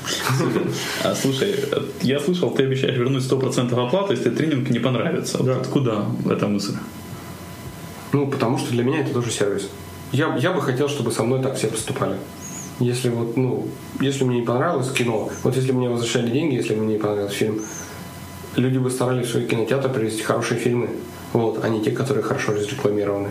[1.02, 1.56] А, слушай,
[2.02, 5.42] я слышал, ты обещаешь вернуть 100% оплаты, если тренинг не понравится.
[5.42, 5.56] Да.
[5.56, 6.74] Откуда эта мысль?
[8.12, 9.68] Ну, потому что для меня это тоже сервис.
[10.12, 12.16] Я, я бы хотел, чтобы со мной так все поступали.
[12.80, 13.68] Если вот, ну,
[14.00, 17.60] если мне не понравилось кино, вот если мне возвращали деньги, если мне не понравился фильм,
[18.56, 20.90] люди бы старались в свой кинотеатр привезти хорошие фильмы,
[21.32, 23.28] вот, а не те, которые хорошо разрекламированы.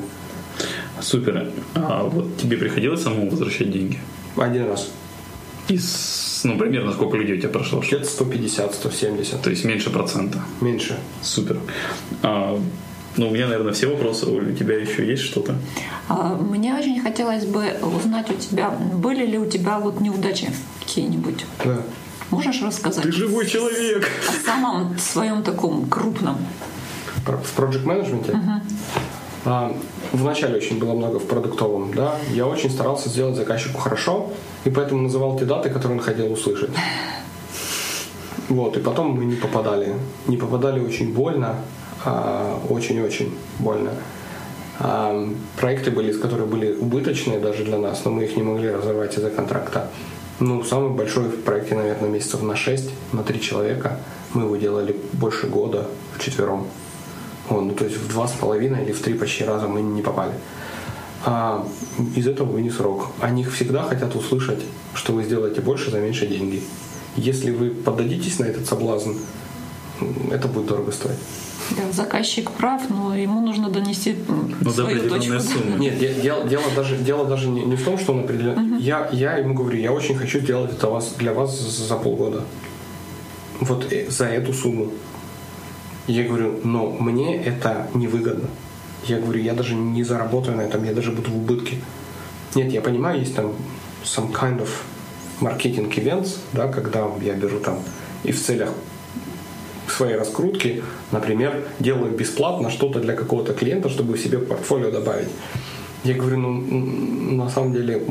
[1.02, 1.52] Супер.
[1.76, 4.00] А вот тебе приходилось самому возвращать деньги?
[4.38, 4.90] Один раз.
[5.68, 7.80] Из, ну, примерно сколько людей у тебя прошло?
[7.80, 9.42] Где-то 150, 170.
[9.42, 10.40] То есть меньше процента.
[10.62, 10.98] Меньше.
[11.22, 11.60] Супер.
[12.22, 12.62] А,
[13.18, 14.26] ну, у меня, наверное, все вопросы.
[14.26, 15.56] Оль, у тебя еще есть что-то?
[16.10, 21.46] А, Мне очень хотелось бы узнать у тебя, были ли у тебя вот неудачи какие-нибудь.
[21.64, 21.78] Да.
[22.32, 24.08] Можешь рассказать Ты живой человек.
[24.28, 26.38] о самом своем таком крупном?
[27.26, 28.38] В project менеджменте
[29.46, 29.76] а,
[30.14, 32.16] вначале очень было много в продуктовом, да.
[32.34, 34.32] Я очень старался сделать заказчику хорошо,
[34.64, 36.72] и поэтому называл те даты, которые он хотел услышать.
[38.50, 39.96] Вот, и потом мы не попадали.
[40.28, 41.56] Не попадали очень больно,
[42.70, 43.92] очень-очень больно.
[44.80, 48.72] А, проекты были, с которые были убыточные даже для нас, но мы их не могли
[48.72, 49.90] разорвать из-за контракта.
[50.40, 54.00] Ну, самый большой в проекте, наверное, месяцев на 6, на 3 человека.
[54.34, 55.88] Мы его делали больше года
[56.18, 56.66] вчетвером.
[57.50, 60.02] Вот, ну, то есть в два с половиной или в три почти раза мы не
[60.02, 60.34] попали.
[61.26, 61.66] А
[62.16, 63.08] из этого вынес урок.
[63.22, 64.60] Они всегда хотят услышать,
[64.94, 66.64] что вы сделаете больше за меньше деньги.
[67.16, 69.12] Если вы поддадитесь на этот соблазн,
[70.32, 71.20] это будет дорого стоить.
[71.78, 74.16] Да, заказчик прав, но ему нужно донести
[74.62, 75.40] Ну, свою точку.
[75.40, 75.80] суммы.
[75.80, 78.78] Нет, де- дело, дело даже, дело даже не, не в том, что он определен.
[78.78, 82.44] Я, я ему говорю, я очень хочу сделать это вас, для вас за полгода.
[83.60, 84.92] Вот э, за эту сумму.
[86.08, 88.50] Я говорю, но мне это невыгодно.
[89.08, 91.78] Я говорю, я даже не заработаю на этом, я даже буду в убытке.
[92.56, 93.54] Нет, я понимаю, есть там
[94.04, 94.70] some kind of
[95.42, 97.80] marketing events, да, когда я беру там
[98.24, 98.70] и в целях
[99.94, 105.30] своей раскрутки, например, делаю бесплатно что-то для какого-то клиента, чтобы себе в портфолио добавить.
[106.04, 108.02] Я говорю, ну, на самом деле,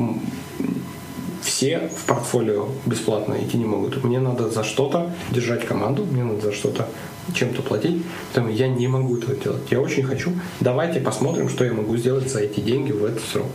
[1.41, 4.03] все в портфолио бесплатно идти не могут.
[4.03, 6.87] Мне надо за что-то держать команду, мне надо за что-то
[7.33, 8.03] чем-то платить,
[8.33, 9.63] поэтому я не могу этого делать.
[9.71, 10.31] Я очень хочу.
[10.59, 13.47] Давайте посмотрим, что я могу сделать за эти деньги в этот срок.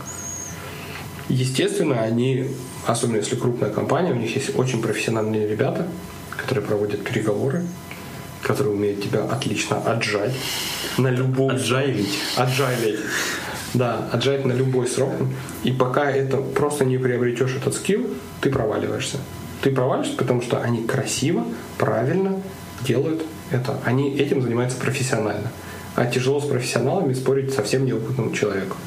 [1.27, 2.45] Естественно, они,
[2.87, 5.87] особенно если крупная компания, у них есть очень профессиональные ребята,
[6.35, 7.63] которые проводят переговоры,
[8.43, 10.33] которые умеют тебя отлично отжать
[10.97, 12.17] на любом Отжайлить.
[12.35, 12.99] отжайлить.
[13.73, 15.13] Да, отжать на любой срок.
[15.63, 18.07] И пока это просто не приобретешь этот скилл,
[18.41, 19.17] ты проваливаешься.
[19.61, 21.45] Ты проваливаешься, потому что они красиво,
[21.77, 22.41] правильно
[22.81, 23.21] делают
[23.51, 23.77] это.
[23.85, 25.51] Они этим занимаются профессионально.
[25.95, 28.77] А тяжело с профессионалами спорить совсем неопытному человеку.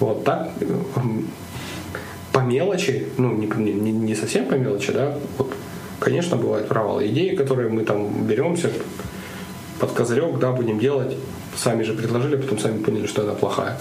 [0.00, 0.80] Вот так э,
[2.32, 5.52] по мелочи, ну не, не, не совсем по мелочи, да, вот,
[6.00, 7.06] конечно, бывают провалы.
[7.08, 8.70] Идеи, которые мы там беремся
[9.80, 11.16] под козырек, да, будем делать,
[11.56, 13.78] сами же предложили, потом сами поняли, что она плохая.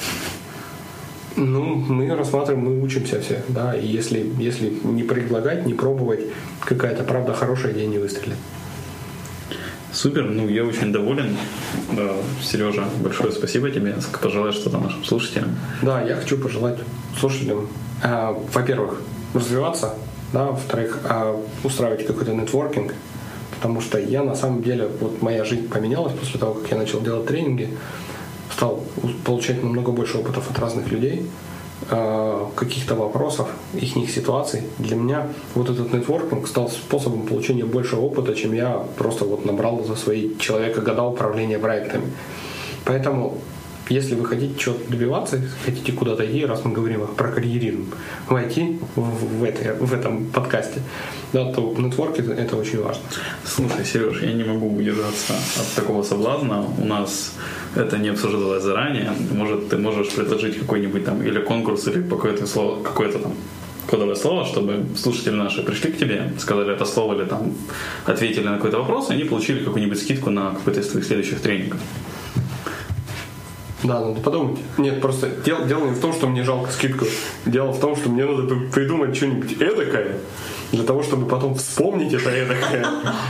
[1.36, 6.22] Ну, мы рассматриваем, мы учимся все, да, и если, если не предлагать, не пробовать,
[6.61, 8.38] какая-то, правда, хорошая идея не выстрелит.
[9.93, 11.38] Супер, ну я очень доволен.
[11.97, 13.95] Э, Сережа, большое спасибо тебе.
[14.22, 15.55] Пожелаю что-то нашим слушателям.
[15.82, 16.78] Да, я хочу пожелать
[17.20, 17.68] слушателям,
[18.03, 19.01] а, во-первых,
[19.34, 19.95] развиваться,
[20.34, 22.93] да, во-вторых, а, устраивать какой-то нетворкинг,
[23.55, 27.01] потому что я на самом деле, вот моя жизнь поменялась после того, как я начал
[27.01, 27.69] делать тренинги,
[28.51, 28.84] стал
[29.23, 31.30] получать намного больше опытов от разных людей,
[31.89, 34.63] а, каких-то вопросов, их ситуаций.
[34.78, 39.84] Для меня вот этот нетворкинг стал способом получения большего опыта, чем я просто вот набрал
[39.84, 42.11] за свои человека года управления проектами.
[42.84, 43.38] Поэтому
[43.89, 47.85] если вы хотите чего-то добиваться, хотите куда-то идти, раз мы говорим про карьеризм,
[48.27, 49.01] войти в,
[49.39, 50.81] в, это- в этом подкасте,
[51.33, 53.03] да, то нетворк это, это очень важно.
[53.45, 56.65] Слушай, Сереж, я не могу удержаться от такого соблазна.
[56.77, 57.33] У нас
[57.75, 59.11] это не обсуждалось заранее.
[59.31, 63.33] Может, ты можешь предложить какой-нибудь там или конкурс, или какое-то слово, какое-то там
[63.88, 67.53] кодовое слово, чтобы слушатели наши пришли к тебе, сказали это слово или там
[68.05, 71.79] ответили на какой-то вопрос, и они получили какую-нибудь скидку на какой-то из твоих следующих тренингов.
[73.88, 74.57] Да, надо подумать.
[74.77, 77.05] Нет, просто дело, дело не в том, что мне жалко скидку.
[77.45, 80.17] Дело в том, что мне надо при- придумать что-нибудь эдакое,
[80.72, 82.86] для того, чтобы потом вспомнить это эдакое.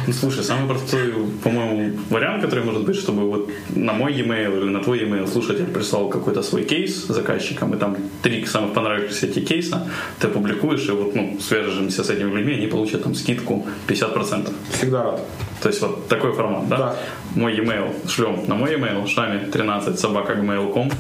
[0.07, 1.13] Ну, слушай, самый простой,
[1.43, 5.65] по-моему, вариант, который может быть, чтобы вот на мой e-mail или на твой e-mail слушатель
[5.65, 9.87] прислал какой-то свой кейс заказчикам, и там три самых понравившихся тебе кейса
[10.19, 14.53] ты публикуешь, и вот, ну, свяжемся с этими людьми, они получат там скидку 50%.
[14.71, 15.21] Всегда рад.
[15.61, 16.77] То есть вот такой формат, да?
[16.77, 16.95] Да.
[17.35, 20.91] Мой e-mail шлем на мой e-mail, шами 13 собака gmail.com.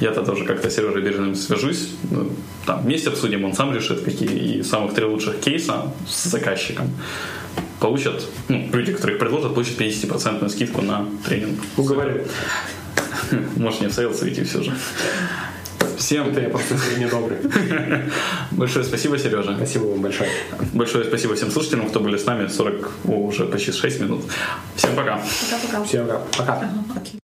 [0.00, 1.90] Я-то тоже как-то с Сережей Бережным свяжусь.
[2.10, 2.30] Ну,
[2.66, 6.90] Там вместе обсудим, он сам решит, какие и самых три лучших кейса с заказчиком.
[7.80, 11.60] Получат, ну, люди, которых предложат, получат 50% скидку на тренинг.
[11.76, 12.26] Уговорили.
[13.56, 14.72] Можешь не в сейлс идти все же.
[15.96, 17.38] Всем Это я просто сегодня добрый.
[18.50, 19.54] большое спасибо, Сережа.
[19.56, 20.30] Спасибо вам большое.
[20.72, 24.24] Большое спасибо всем слушателям, кто были с нами 40, о, уже почти 6 минут.
[24.74, 25.22] Всем пока.
[25.50, 25.84] Пока-пока.
[25.84, 26.22] Всем пока.
[26.38, 27.20] Ага, окей.